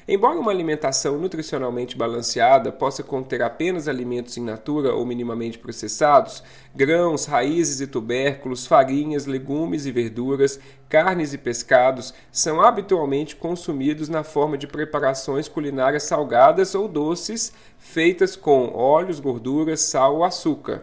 Embora 0.06 0.38
uma 0.38 0.50
alimentação 0.50 1.16
nutricionalmente 1.16 1.96
balanceada 1.96 2.72
possa 2.72 3.04
conter 3.04 3.40
apenas 3.40 3.86
alimentos 3.86 4.36
in 4.36 4.42
natura 4.42 4.92
ou 4.92 5.06
minimamente 5.06 5.58
processados, 5.58 6.42
grãos, 6.74 7.24
raízes 7.24 7.80
e 7.80 7.86
tubérculos, 7.86 8.66
farinhas, 8.66 9.26
legumes 9.26 9.86
e 9.86 9.92
verduras, 9.92 10.58
carnes 10.88 11.32
e 11.32 11.38
pescados 11.38 12.12
são 12.32 12.60
habitualmente 12.60 13.36
consumidos 13.36 14.08
na 14.08 14.24
forma 14.24 14.58
de 14.58 14.66
preparações 14.66 15.46
culinárias 15.46 16.02
salgadas 16.02 16.74
ou 16.74 16.88
doces, 16.88 17.52
feitas 17.78 18.34
com 18.34 18.74
óleos, 18.74 19.20
gorduras, 19.20 19.82
sal 19.82 20.16
ou 20.16 20.24
açúcar. 20.24 20.82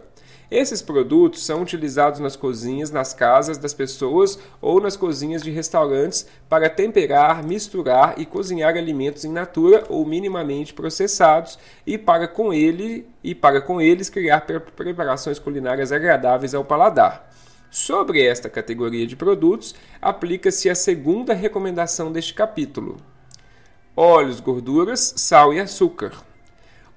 Esses 0.51 0.81
produtos 0.81 1.45
são 1.45 1.61
utilizados 1.61 2.19
nas 2.19 2.35
cozinhas, 2.35 2.89
nas 2.89 3.13
casas 3.13 3.57
das 3.57 3.73
pessoas 3.73 4.39
ou 4.59 4.81
nas 4.81 4.97
cozinhas 4.97 5.43
de 5.43 5.51
restaurantes 5.51 6.25
para 6.47 6.69
temperar, 6.69 7.43
misturar 7.43 8.15
e 8.17 8.25
cozinhar 8.25 8.75
alimentos 8.75 9.23
em 9.23 9.31
natura 9.31 9.83
ou 9.89 10.03
minimamente 10.05 10.73
processados 10.73 11.59
e 11.85 11.99
para 11.99 12.27
com 12.27 12.51
ele 12.51 13.07
e 13.23 13.35
para 13.35 13.61
com 13.61 13.79
eles 13.79 14.09
criar 14.09 14.41
preparações 14.75 15.37
culinárias 15.37 15.91
agradáveis 15.91 16.55
ao 16.55 16.65
paladar. 16.65 17.29
Sobre 17.69 18.25
esta 18.25 18.49
categoria 18.49 19.05
de 19.05 19.15
produtos, 19.15 19.75
aplica-se 20.01 20.67
a 20.67 20.73
segunda 20.73 21.35
recomendação 21.35 22.11
deste 22.11 22.33
capítulo: 22.33 22.97
óleos, 23.95 24.39
gorduras, 24.39 25.13
sal 25.15 25.53
e 25.53 25.59
açúcar. 25.59 26.28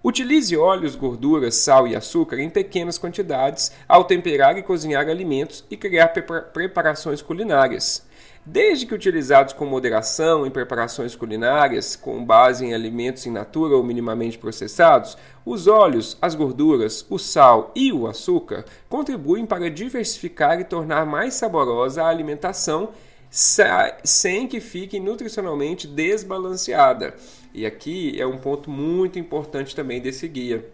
Utilize 0.05 0.57
óleos, 0.57 0.97
gorduras, 0.97 1.55
sal 1.55 1.87
e 1.87 1.95
açúcar 1.95 2.41
em 2.41 2.51
pequenas 2.51 2.99
quantidades 2.99 3.71
ao 3.87 4.05
temperar 4.05 4.59
e 4.59 4.63
cozinhar 4.63 5.09
alimentos 5.09 5.65
e 5.71 5.77
criar 5.77 6.09
preparações 6.53 7.23
culinárias. 7.23 8.05
Desde 8.45 8.85
que 8.85 8.95
utilizados 8.97 9.53
com 9.53 9.65
moderação 9.65 10.45
em 10.45 10.51
preparações 10.51 11.15
culinárias, 11.15 11.95
com 11.95 12.25
base 12.25 12.65
em 12.65 12.75
alimentos 12.75 13.27
in 13.27 13.31
natura 13.31 13.77
ou 13.77 13.85
minimamente 13.85 14.37
processados, 14.37 15.17
os 15.47 15.69
óleos, 15.69 16.19
as 16.21 16.35
gorduras, 16.35 17.07
o 17.09 17.17
sal 17.17 17.71
e 17.73 17.93
o 17.93 18.09
açúcar 18.09 18.65
contribuem 18.89 19.47
para 19.47 19.71
diversificar 19.71 20.59
e 20.59 20.65
tornar 20.65 21.07
mais 21.07 21.35
saborosa 21.35 22.03
a 22.03 22.09
alimentação 22.09 22.89
sem 23.33 24.47
que 24.47 24.61
fique 24.61 25.01
nutricionalmente 25.01 25.87
desbalanceada. 25.87 27.15
E 27.55 27.65
aqui 27.65 28.21
é 28.21 28.27
um 28.27 28.37
ponto 28.37 28.71
muito 28.71 29.19
importante 29.19 29.75
também 29.75 30.03
desse 30.03 30.29
guia, 30.29 30.67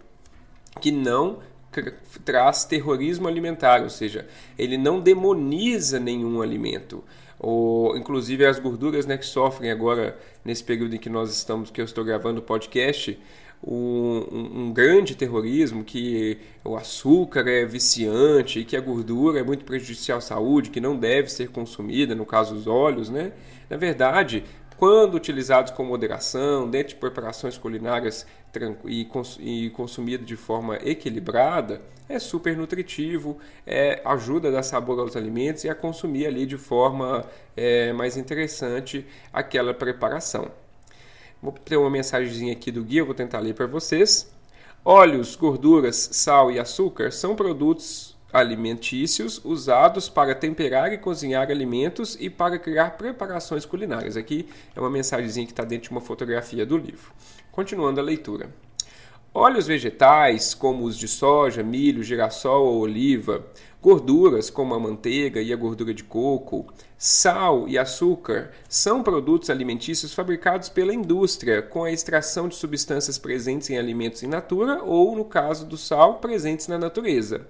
que 0.81 0.91
não 0.91 1.39
traz 2.25 2.65
terrorismo 2.65 3.29
alimentar, 3.29 3.83
ou 3.83 3.91
seja, 3.91 4.27
ele 4.59 4.77
não 4.77 5.01
demoniza 5.01 6.01
nenhum 6.01 6.43
alimento. 6.43 7.05
Ou, 7.39 7.97
inclusive 7.97 8.45
as 8.45 8.59
gorduras 8.59 9.07
né, 9.07 9.17
que 9.17 9.27
sofrem 9.27 9.71
agora 9.71 10.19
nesse 10.45 10.65
período 10.65 10.97
em 10.97 10.99
que 10.99 11.09
nós 11.09 11.33
estamos, 11.33 11.71
que 11.71 11.81
eu 11.81 11.85
estou 11.85 12.05
gravando 12.05 12.41
o 12.41 12.43
podcast, 12.43 13.17
um, 13.63 14.67
um, 14.67 14.73
grande 14.73 15.15
terrorismo, 15.15 15.83
que 15.83 16.39
o 16.65 16.77
açúcar 16.77 17.49
é 17.49 17.65
viciante, 17.65 18.65
que 18.65 18.77
a 18.77 18.81
gordura 18.81 19.41
é 19.41 19.43
muito 19.43 19.65
prejudicial 19.65 20.19
à 20.19 20.21
saúde, 20.21 20.71
que 20.71 20.81
não 20.81 20.97
deve 20.97 21.31
ser 21.31 21.49
consumida, 21.49 22.15
no 22.15 22.25
caso 22.25 22.55
os 22.55 22.67
óleos, 22.67 23.11
né? 23.11 23.33
Na 23.69 23.77
verdade, 23.77 24.45
quando 24.79 25.15
utilizados 25.15 25.73
com 25.73 25.85
moderação, 25.85 26.71
dentro 26.71 26.91
de 26.91 27.01
preparações 27.01 27.59
culinárias 27.59 28.25
e, 28.87 29.09
e 29.41 29.71
consumido 29.71 30.25
de 30.25 30.37
forma 30.37 30.77
equilibrada, 30.77 31.83
é 32.09 32.19
super 32.19 32.57
nutritivo, 32.57 33.39
é, 33.67 34.01
ajuda 34.05 34.49
a 34.49 34.51
dar 34.53 34.63
sabor 34.63 35.01
aos 35.01 35.17
alimentos 35.17 35.65
e 35.65 35.69
a 35.69 35.75
consumir 35.75 36.27
ali 36.27 36.47
de 36.47 36.57
forma 36.57 37.25
é, 37.57 37.93
mais 37.93 38.17
interessante 38.17 39.05
aquela 39.33 39.75
preparação. 39.75 40.49
Vou 41.41 41.53
ter 41.53 41.77
uma 41.77 41.89
mensagem 41.89 42.51
aqui 42.51 42.73
do 42.73 42.83
guia, 42.83 43.05
vou 43.05 43.15
tentar 43.15 43.39
ler 43.39 43.55
para 43.55 43.67
vocês. 43.67 44.29
Óleos, 44.85 45.37
gorduras, 45.37 46.11
sal 46.13 46.51
e 46.51 46.59
açúcar 46.59 47.13
são 47.13 47.37
produtos 47.37 48.17
alimentícios 48.33 49.41
usados 49.45 50.09
para 50.09 50.35
temperar 50.35 50.93
e 50.93 50.99
cozinhar 50.99 51.49
alimentos 51.49 52.17
e 52.21 52.29
para 52.29 52.59
criar 52.59 52.97
preparações 52.97 53.65
culinárias. 53.65 54.17
Aqui 54.17 54.49
é 54.75 54.81
uma 54.81 54.91
mensagem 54.91 55.47
que 55.47 55.53
está 55.53 55.65
dentro 55.65 55.89
de 55.89 55.91
uma 55.93 56.01
fotografia 56.01 56.67
do 56.67 56.77
livro. 56.77 57.13
Continuando 57.53 58.01
a 58.01 58.03
leitura. 58.03 58.51
Óleos 59.33 59.67
vegetais, 59.67 60.55
como 60.55 60.85
os 60.85 60.99
de 60.99 61.07
soja, 61.07 61.63
milho, 61.63 62.03
girassol 62.03 62.67
ou 62.67 62.81
oliva, 62.81 63.47
gorduras, 63.81 64.51
como 64.51 64.75
a 64.75 64.81
manteiga 64.81 65.41
e 65.41 65.53
a 65.53 65.57
gordura 65.57 65.95
de 65.95 66.03
coco, 66.03 66.67
sal 66.97 67.69
e 67.69 67.79
açúcar, 67.79 68.51
são 68.69 69.03
produtos 69.03 69.51
alimentícios 69.51 70.13
fabricados 70.13 70.69
pela 70.69 70.93
indústria 70.93 71.63
com 71.63 71.85
a 71.85 71.93
extração 71.93 72.49
de 72.49 72.57
substâncias 72.57 73.19
presentes 73.19 73.71
em 73.71 73.79
alimentos 73.79 74.23
in 74.23 74.27
natura 74.27 74.83
ou, 74.83 75.15
no 75.15 75.25
caso 75.25 75.65
do 75.65 75.77
sal, 75.77 76.19
presentes 76.19 76.67
na 76.67 76.77
natureza. 76.77 77.47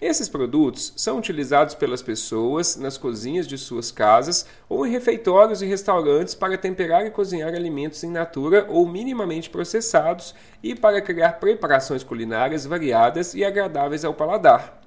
Esses 0.00 0.30
produtos 0.30 0.94
são 0.96 1.18
utilizados 1.18 1.74
pelas 1.74 2.00
pessoas 2.00 2.74
nas 2.74 2.96
cozinhas 2.96 3.46
de 3.46 3.58
suas 3.58 3.92
casas 3.92 4.46
ou 4.66 4.86
em 4.86 4.90
refeitórios 4.90 5.60
e 5.60 5.66
restaurantes 5.66 6.34
para 6.34 6.56
temperar 6.56 7.04
e 7.04 7.10
cozinhar 7.10 7.54
alimentos 7.54 8.02
em 8.02 8.10
natura 8.10 8.66
ou 8.70 8.88
minimamente 8.88 9.50
processados 9.50 10.34
e 10.62 10.74
para 10.74 11.02
criar 11.02 11.32
preparações 11.32 12.02
culinárias 12.02 12.64
variadas 12.64 13.34
e 13.34 13.44
agradáveis 13.44 14.02
ao 14.02 14.14
paladar. 14.14 14.79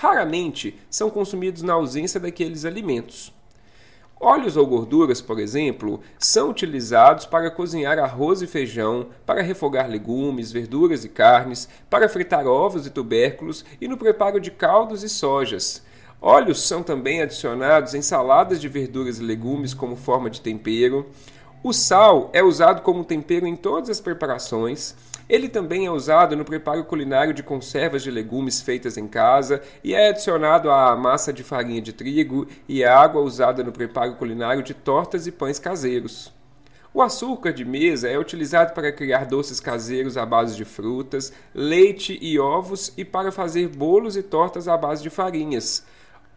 Raramente 0.00 0.80
são 0.88 1.10
consumidos 1.10 1.60
na 1.60 1.74
ausência 1.74 2.18
daqueles 2.18 2.64
alimentos. 2.64 3.34
Óleos 4.18 4.56
ou 4.56 4.66
gorduras, 4.66 5.20
por 5.20 5.38
exemplo, 5.38 6.00
são 6.18 6.48
utilizados 6.48 7.26
para 7.26 7.50
cozinhar 7.50 7.98
arroz 7.98 8.40
e 8.40 8.46
feijão, 8.46 9.08
para 9.26 9.42
refogar 9.42 9.90
legumes, 9.90 10.50
verduras 10.50 11.04
e 11.04 11.08
carnes, 11.10 11.68
para 11.90 12.08
fritar 12.08 12.46
ovos 12.46 12.86
e 12.86 12.90
tubérculos 12.90 13.62
e 13.78 13.86
no 13.86 13.98
preparo 13.98 14.40
de 14.40 14.50
caldos 14.50 15.02
e 15.02 15.08
sojas. 15.08 15.82
Óleos 16.18 16.62
são 16.62 16.82
também 16.82 17.20
adicionados 17.20 17.92
em 17.92 18.00
saladas 18.00 18.58
de 18.58 18.68
verduras 18.68 19.18
e 19.18 19.22
legumes 19.22 19.74
como 19.74 19.96
forma 19.96 20.30
de 20.30 20.40
tempero. 20.40 21.10
O 21.62 21.74
sal 21.74 22.30
é 22.32 22.42
usado 22.42 22.80
como 22.80 23.04
tempero 23.04 23.46
em 23.46 23.54
todas 23.54 23.90
as 23.90 24.00
preparações. 24.00 24.96
Ele 25.30 25.48
também 25.48 25.86
é 25.86 25.90
usado 25.92 26.34
no 26.34 26.44
preparo 26.44 26.82
culinário 26.82 27.32
de 27.32 27.40
conservas 27.40 28.02
de 28.02 28.10
legumes 28.10 28.60
feitas 28.60 28.96
em 28.96 29.06
casa 29.06 29.62
e 29.84 29.94
é 29.94 30.08
adicionado 30.08 30.68
à 30.68 30.96
massa 30.96 31.32
de 31.32 31.44
farinha 31.44 31.80
de 31.80 31.92
trigo 31.92 32.48
e 32.68 32.82
à 32.82 32.98
água 32.98 33.22
usada 33.22 33.62
no 33.62 33.70
preparo 33.70 34.16
culinário 34.16 34.60
de 34.60 34.74
tortas 34.74 35.28
e 35.28 35.30
pães 35.30 35.60
caseiros. 35.60 36.32
O 36.92 37.00
açúcar 37.00 37.52
de 37.52 37.64
mesa 37.64 38.08
é 38.08 38.18
utilizado 38.18 38.74
para 38.74 38.90
criar 38.90 39.24
doces 39.24 39.60
caseiros 39.60 40.16
à 40.16 40.26
base 40.26 40.56
de 40.56 40.64
frutas, 40.64 41.32
leite 41.54 42.18
e 42.20 42.36
ovos 42.36 42.92
e 42.96 43.04
para 43.04 43.30
fazer 43.30 43.68
bolos 43.68 44.16
e 44.16 44.24
tortas 44.24 44.66
à 44.66 44.76
base 44.76 45.00
de 45.00 45.10
farinhas. 45.10 45.86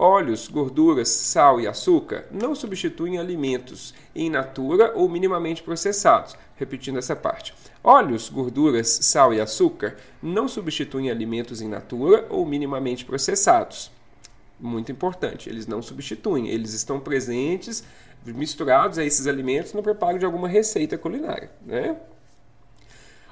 Óleos, 0.04 0.50
gorduras, 0.50 1.08
sal 1.08 1.62
e 1.62 1.66
açúcar 1.66 2.26
não 2.30 2.54
substituem 2.54 3.18
alimentos 3.18 3.94
in 4.14 4.30
natura 4.30 4.92
ou 4.98 5.08
minimamente 5.08 5.64
processados. 5.64 6.36
Repetindo 6.58 7.00
essa 7.00 7.16
parte. 7.16 7.54
Óleos, 7.82 8.28
gorduras, 8.28 8.90
sal 8.90 9.34
e 9.34 9.40
açúcar 9.40 9.96
não 10.22 10.50
substituem 10.50 11.10
alimentos 11.10 11.62
in 11.62 11.70
natura 11.70 12.28
ou 12.30 12.46
minimamente 12.46 13.06
processados. 13.06 13.90
Muito 14.60 14.92
importante, 14.92 15.48
eles 15.48 15.68
não 15.68 15.82
substituem, 15.82 16.50
eles 16.50 16.74
estão 16.74 17.00
presentes, 17.00 17.82
misturados 18.26 18.98
a 18.98 19.06
esses 19.06 19.26
alimentos 19.26 19.72
no 19.72 19.82
preparo 19.82 20.20
de 20.20 20.26
alguma 20.26 20.50
receita 20.50 20.98
culinária. 20.98 21.50
Né? 21.66 21.96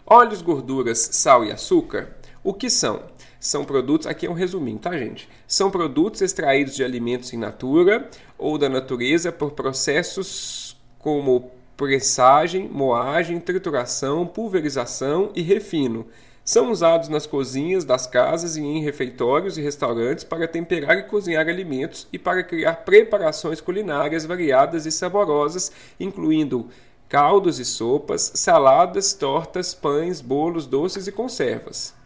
Óleos, 0.06 0.42
gorduras, 0.42 1.00
sal 1.12 1.44
e 1.44 1.52
açúcar, 1.52 2.16
o 2.44 2.54
que 2.54 2.70
são? 2.70 3.04
são 3.42 3.66
produtos, 3.66 4.06
aqui 4.06 4.28
é 4.28 4.30
um 4.30 4.36
resuminho, 4.36 4.78
tá, 4.78 4.96
gente? 4.96 5.28
São 5.48 5.72
produtos 5.72 6.22
extraídos 6.22 6.76
de 6.76 6.84
alimentos 6.84 7.34
in 7.34 7.38
natura 7.38 8.08
ou 8.38 8.56
da 8.56 8.70
natureza 8.70 9.32
por 9.32 9.54
processos 9.54 10.80
como 11.00 11.50
pressagem, 11.76 12.70
moagem, 12.70 13.40
trituração, 13.40 14.28
pulverização 14.28 15.32
e 15.36 15.42
refino. 15.42 16.06
São 16.46 16.70
usados 16.70 17.10
nas 17.10 17.26
cozinhas 17.26 17.84
das 17.84 18.06
casas 18.06 18.58
e 18.58 18.62
em 18.62 18.84
refeitórios 18.84 19.58
e 19.58 19.62
restaurantes 19.62 20.24
para 20.24 20.48
temperar 20.48 21.00
e 21.00 21.04
cozinhar 21.04 21.48
alimentos 21.48 22.08
e 22.14 22.20
para 22.20 22.44
criar 22.44 22.76
preparações 22.86 23.60
culinárias 23.60 24.24
variadas 24.24 24.86
e 24.86 24.92
saborosas, 24.92 25.72
incluindo 26.00 26.70
caldos 27.10 27.58
e 27.58 27.66
sopas, 27.66 28.32
saladas, 28.36 29.14
tortas, 29.14 29.74
pães, 29.74 30.22
bolos, 30.22 30.68
doces 30.68 31.08
e 31.08 31.12
conservas. 31.12 32.00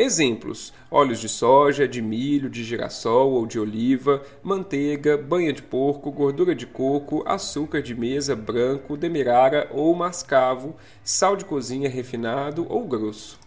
Exemplos: 0.00 0.72
óleos 0.88 1.18
de 1.18 1.28
soja, 1.28 1.88
de 1.88 2.00
milho, 2.00 2.48
de 2.48 2.62
girassol 2.62 3.32
ou 3.32 3.44
de 3.44 3.58
oliva, 3.58 4.22
manteiga, 4.44 5.16
banha 5.16 5.52
de 5.52 5.60
porco, 5.60 6.12
gordura 6.12 6.54
de 6.54 6.68
coco, 6.68 7.24
açúcar 7.26 7.82
de 7.82 7.96
mesa 7.96 8.36
branco, 8.36 8.96
demerara 8.96 9.68
ou 9.72 9.92
mascavo, 9.96 10.76
sal 11.02 11.34
de 11.34 11.44
cozinha 11.44 11.90
refinado 11.90 12.64
ou 12.68 12.86
grosso. 12.86 13.40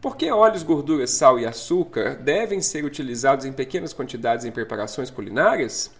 Por 0.00 0.16
que 0.16 0.30
óleos, 0.30 0.62
gorduras, 0.62 1.10
sal 1.10 1.38
e 1.38 1.44
açúcar 1.44 2.14
devem 2.14 2.62
ser 2.62 2.86
utilizados 2.86 3.44
em 3.44 3.52
pequenas 3.52 3.92
quantidades 3.92 4.46
em 4.46 4.50
preparações 4.50 5.10
culinárias? 5.10 5.90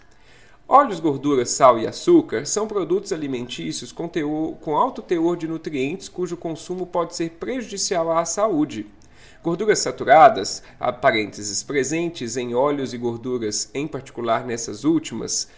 Óleos, 0.67 0.99
gorduras, 0.99 1.51
sal 1.51 1.79
e 1.79 1.87
açúcar 1.87 2.47
são 2.47 2.67
produtos 2.67 3.13
alimentícios 3.13 3.93
com, 3.93 4.09
teor, 4.09 4.55
com 4.63 4.79
alto 4.79 5.03
teor 5.03 5.37
de 5.37 5.47
nutrientes 5.47 6.09
cujo 6.09 6.39
consumo 6.39 6.87
pode 6.87 7.15
ser 7.15 7.33
prejudicial 7.33 8.11
à 8.11 8.25
saúde. 8.25 8.87
Gorduras 9.43 9.79
saturadas, 9.79 10.63
parênteses, 11.01 11.63
presentes 11.63 12.37
em 12.37 12.55
óleos 12.55 12.93
e 12.93 12.99
gorduras, 12.99 13.71
em 13.73 13.87
particular 13.87 14.45
nessas 14.45 14.85
últimas, 14.85 15.49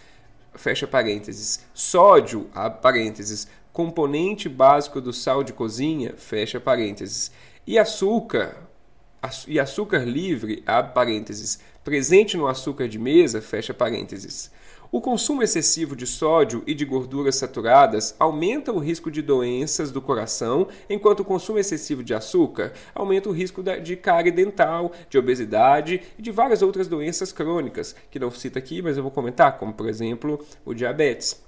fecha 0.55 0.87
parênteses, 0.87 1.61
sódio, 1.73 2.51
parênteses, 2.83 3.49
componente 3.73 4.49
básico 4.49 5.01
do 5.01 5.13
sal 5.13 5.45
de 5.45 5.53
cozinha, 5.53 6.15
fecha 6.17 6.59
parênteses, 6.59 7.31
e 7.67 7.79
açúcar, 7.79 8.57
e 9.47 9.59
açúcar 9.59 10.05
livre, 10.05 10.65
parênteses, 10.95 11.61
presente 11.85 12.37
no 12.37 12.47
açúcar 12.47 12.89
de 12.89 12.99
mesa, 12.99 13.41
fecha 13.41 13.73
parênteses. 13.73 14.51
O 14.91 15.03
consumo 15.03 15.43
excessivo 15.43 15.95
de 15.95 16.07
sódio 16.07 16.63
e 16.67 16.73
de 16.73 16.83
gorduras 16.87 17.37
saturadas 17.37 18.17
aumenta 18.19 18.73
o 18.73 18.79
risco 18.79 19.11
de 19.11 19.21
doenças 19.21 19.91
do 19.91 20.01
coração, 20.01 20.67
enquanto 20.89 21.21
o 21.21 21.25
consumo 21.27 21.59
excessivo 21.59 22.03
de 22.03 22.15
açúcar 22.15 22.73
aumenta 22.95 23.29
o 23.29 23.33
risco 23.33 23.63
de 23.63 23.97
cárie 23.97 24.33
dental, 24.33 24.91
de 25.11 25.19
obesidade 25.19 26.01
e 26.19 26.23
de 26.23 26.31
várias 26.31 26.63
outras 26.63 26.89
doenças 26.89 27.33
crônicas, 27.33 27.95
que 28.11 28.19
não 28.19 28.31
cito 28.31 28.59
aqui, 28.59 28.81
mas 28.81 28.97
eu 28.97 29.03
vou 29.03 29.13
comentar, 29.13 29.59
como 29.59 29.75
por 29.75 29.87
exemplo 29.87 30.43
o 30.65 30.73
diabetes. 30.73 31.48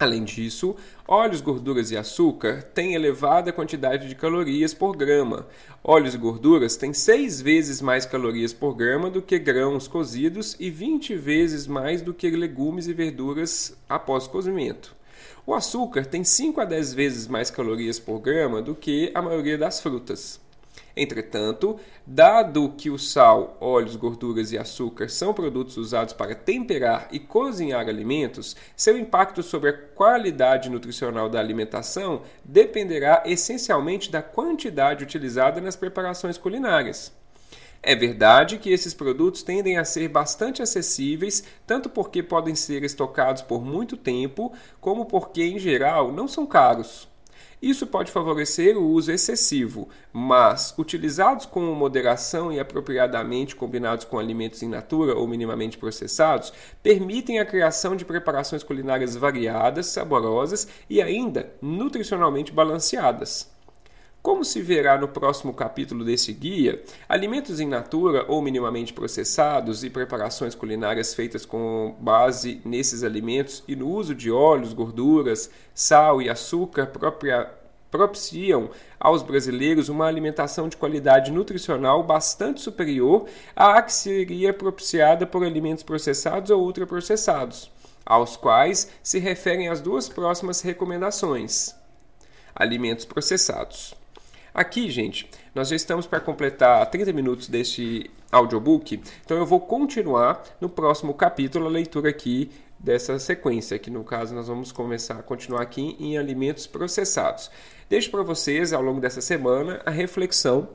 Além 0.00 0.24
disso, 0.24 0.74
óleos, 1.06 1.42
gorduras 1.42 1.90
e 1.90 1.96
açúcar 1.96 2.62
têm 2.62 2.94
elevada 2.94 3.52
quantidade 3.52 4.08
de 4.08 4.14
calorias 4.14 4.72
por 4.72 4.96
grama. 4.96 5.46
Óleos 5.84 6.14
e 6.14 6.16
gorduras 6.16 6.74
têm 6.74 6.94
6 6.94 7.42
vezes 7.42 7.82
mais 7.82 8.06
calorias 8.06 8.50
por 8.54 8.74
grama 8.74 9.10
do 9.10 9.20
que 9.20 9.38
grãos 9.38 9.86
cozidos 9.86 10.56
e 10.58 10.70
20 10.70 11.14
vezes 11.16 11.66
mais 11.66 12.00
do 12.00 12.14
que 12.14 12.30
legumes 12.30 12.86
e 12.86 12.94
verduras 12.94 13.76
após 13.86 14.26
cozimento. 14.26 14.96
O 15.46 15.52
açúcar 15.52 16.06
tem 16.06 16.24
5 16.24 16.62
a 16.62 16.64
10 16.64 16.94
vezes 16.94 17.26
mais 17.26 17.50
calorias 17.50 17.98
por 17.98 18.20
grama 18.20 18.62
do 18.62 18.74
que 18.74 19.10
a 19.14 19.20
maioria 19.20 19.58
das 19.58 19.82
frutas. 19.82 20.40
Entretanto, 20.96 21.78
dado 22.06 22.74
que 22.76 22.90
o 22.90 22.98
sal, 22.98 23.56
óleos, 23.60 23.96
gorduras 23.96 24.52
e 24.52 24.58
açúcar 24.58 25.08
são 25.08 25.32
produtos 25.32 25.76
usados 25.76 26.12
para 26.12 26.34
temperar 26.34 27.08
e 27.12 27.18
cozinhar 27.18 27.88
alimentos, 27.88 28.56
seu 28.76 28.98
impacto 28.98 29.42
sobre 29.42 29.70
a 29.70 29.72
qualidade 29.72 30.68
nutricional 30.68 31.28
da 31.28 31.38
alimentação 31.38 32.22
dependerá 32.44 33.22
essencialmente 33.24 34.10
da 34.10 34.22
quantidade 34.22 35.04
utilizada 35.04 35.60
nas 35.60 35.76
preparações 35.76 36.36
culinárias. 36.36 37.12
É 37.82 37.96
verdade 37.96 38.58
que 38.58 38.70
esses 38.70 38.92
produtos 38.92 39.42
tendem 39.42 39.78
a 39.78 39.84
ser 39.86 40.06
bastante 40.08 40.60
acessíveis, 40.60 41.42
tanto 41.66 41.88
porque 41.88 42.22
podem 42.22 42.54
ser 42.54 42.84
estocados 42.84 43.40
por 43.40 43.64
muito 43.64 43.96
tempo, 43.96 44.52
como 44.80 45.06
porque, 45.06 45.42
em 45.42 45.58
geral, 45.58 46.12
não 46.12 46.28
são 46.28 46.44
caros. 46.44 47.09
Isso 47.62 47.86
pode 47.86 48.10
favorecer 48.10 48.78
o 48.78 48.88
uso 48.88 49.12
excessivo, 49.12 49.88
mas 50.10 50.74
utilizados 50.78 51.44
com 51.44 51.60
moderação 51.74 52.50
e 52.50 52.58
apropriadamente 52.58 53.54
combinados 53.54 54.06
com 54.06 54.18
alimentos 54.18 54.62
in 54.62 54.68
natura 54.68 55.14
ou 55.14 55.28
minimamente 55.28 55.76
processados, 55.76 56.52
permitem 56.82 57.38
a 57.38 57.44
criação 57.44 57.94
de 57.94 58.04
preparações 58.06 58.62
culinárias 58.62 59.14
variadas, 59.14 59.86
saborosas 59.86 60.66
e 60.88 61.02
ainda 61.02 61.52
nutricionalmente 61.60 62.50
balanceadas. 62.50 63.50
Como 64.22 64.44
se 64.44 64.60
verá 64.60 64.98
no 64.98 65.08
próximo 65.08 65.54
capítulo 65.54 66.04
desse 66.04 66.30
guia, 66.34 66.82
alimentos 67.08 67.58
in 67.58 67.66
natura 67.66 68.26
ou 68.28 68.42
minimamente 68.42 68.92
processados 68.92 69.82
e 69.82 69.88
preparações 69.88 70.54
culinárias 70.54 71.14
feitas 71.14 71.46
com 71.46 71.96
base 71.98 72.60
nesses 72.62 73.02
alimentos 73.02 73.64
e 73.66 73.74
no 73.74 73.88
uso 73.88 74.14
de 74.14 74.30
óleos, 74.30 74.74
gorduras, 74.74 75.50
sal 75.72 76.20
e 76.20 76.28
açúcar 76.28 76.88
propria, 76.88 77.50
propiciam 77.90 78.68
aos 79.00 79.22
brasileiros 79.22 79.88
uma 79.88 80.04
alimentação 80.04 80.68
de 80.68 80.76
qualidade 80.76 81.32
nutricional 81.32 82.02
bastante 82.02 82.60
superior 82.60 83.26
à 83.56 83.80
que 83.80 83.92
seria 83.92 84.52
propiciada 84.52 85.26
por 85.26 85.42
alimentos 85.42 85.82
processados 85.82 86.50
ou 86.50 86.62
ultraprocessados, 86.62 87.70
aos 88.04 88.36
quais 88.36 88.90
se 89.02 89.18
referem 89.18 89.70
as 89.70 89.80
duas 89.80 90.10
próximas 90.10 90.60
recomendações. 90.60 91.74
Alimentos 92.54 93.06
processados. 93.06 93.98
Aqui, 94.52 94.90
gente, 94.90 95.30
nós 95.54 95.68
já 95.68 95.76
estamos 95.76 96.06
para 96.06 96.18
completar 96.18 96.84
30 96.90 97.12
minutos 97.12 97.48
deste 97.48 98.10
audiobook, 98.32 99.00
então 99.24 99.36
eu 99.36 99.46
vou 99.46 99.60
continuar 99.60 100.42
no 100.60 100.68
próximo 100.68 101.14
capítulo 101.14 101.66
a 101.66 101.70
leitura 101.70 102.10
aqui 102.10 102.50
dessa 102.78 103.18
sequência, 103.18 103.78
que 103.78 103.90
no 103.90 104.02
caso 104.02 104.34
nós 104.34 104.48
vamos 104.48 104.72
começar 104.72 105.14
a 105.14 105.22
continuar 105.22 105.62
aqui 105.62 105.96
em 106.00 106.18
alimentos 106.18 106.66
processados. 106.66 107.50
Deixo 107.88 108.10
para 108.10 108.22
vocês 108.22 108.72
ao 108.72 108.82
longo 108.82 109.00
dessa 109.00 109.20
semana 109.20 109.80
a 109.86 109.90
reflexão 109.90 110.68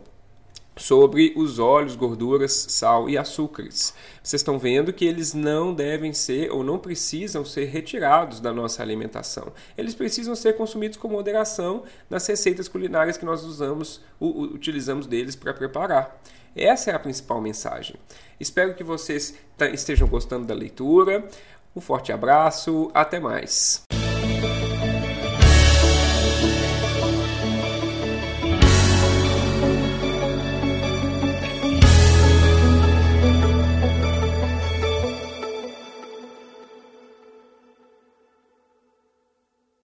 sobre 0.75 1.33
os 1.35 1.57
óleos, 1.59 1.95
gorduras, 1.95 2.51
sal 2.69 3.09
e 3.09 3.17
açúcares. 3.17 3.93
Vocês 4.21 4.41
estão 4.41 4.59
vendo 4.59 4.91
que 4.91 5.05
eles 5.05 5.33
não 5.33 5.73
devem 5.73 6.13
ser 6.13 6.51
ou 6.51 6.63
não 6.63 6.77
precisam 6.77 7.45
ser 7.45 7.65
retirados 7.65 8.39
da 8.39 8.51
nossa 8.53 8.81
alimentação. 8.81 9.53
Eles 9.77 9.95
precisam 9.95 10.35
ser 10.35 10.53
consumidos 10.57 10.97
com 10.97 11.07
moderação 11.07 11.83
nas 12.09 12.27
receitas 12.27 12.67
culinárias 12.67 13.17
que 13.17 13.25
nós 13.25 13.43
usamos, 13.43 14.01
utilizamos 14.19 15.07
deles 15.07 15.35
para 15.35 15.53
preparar. 15.53 16.21
Essa 16.55 16.91
é 16.91 16.95
a 16.95 16.99
principal 16.99 17.41
mensagem. 17.41 17.95
Espero 18.39 18.73
que 18.75 18.83
vocês 18.83 19.35
estejam 19.73 20.07
gostando 20.07 20.45
da 20.45 20.53
leitura. 20.53 21.27
Um 21.75 21.81
forte 21.81 22.11
abraço, 22.11 22.89
até 22.93 23.19
mais. 23.19 23.83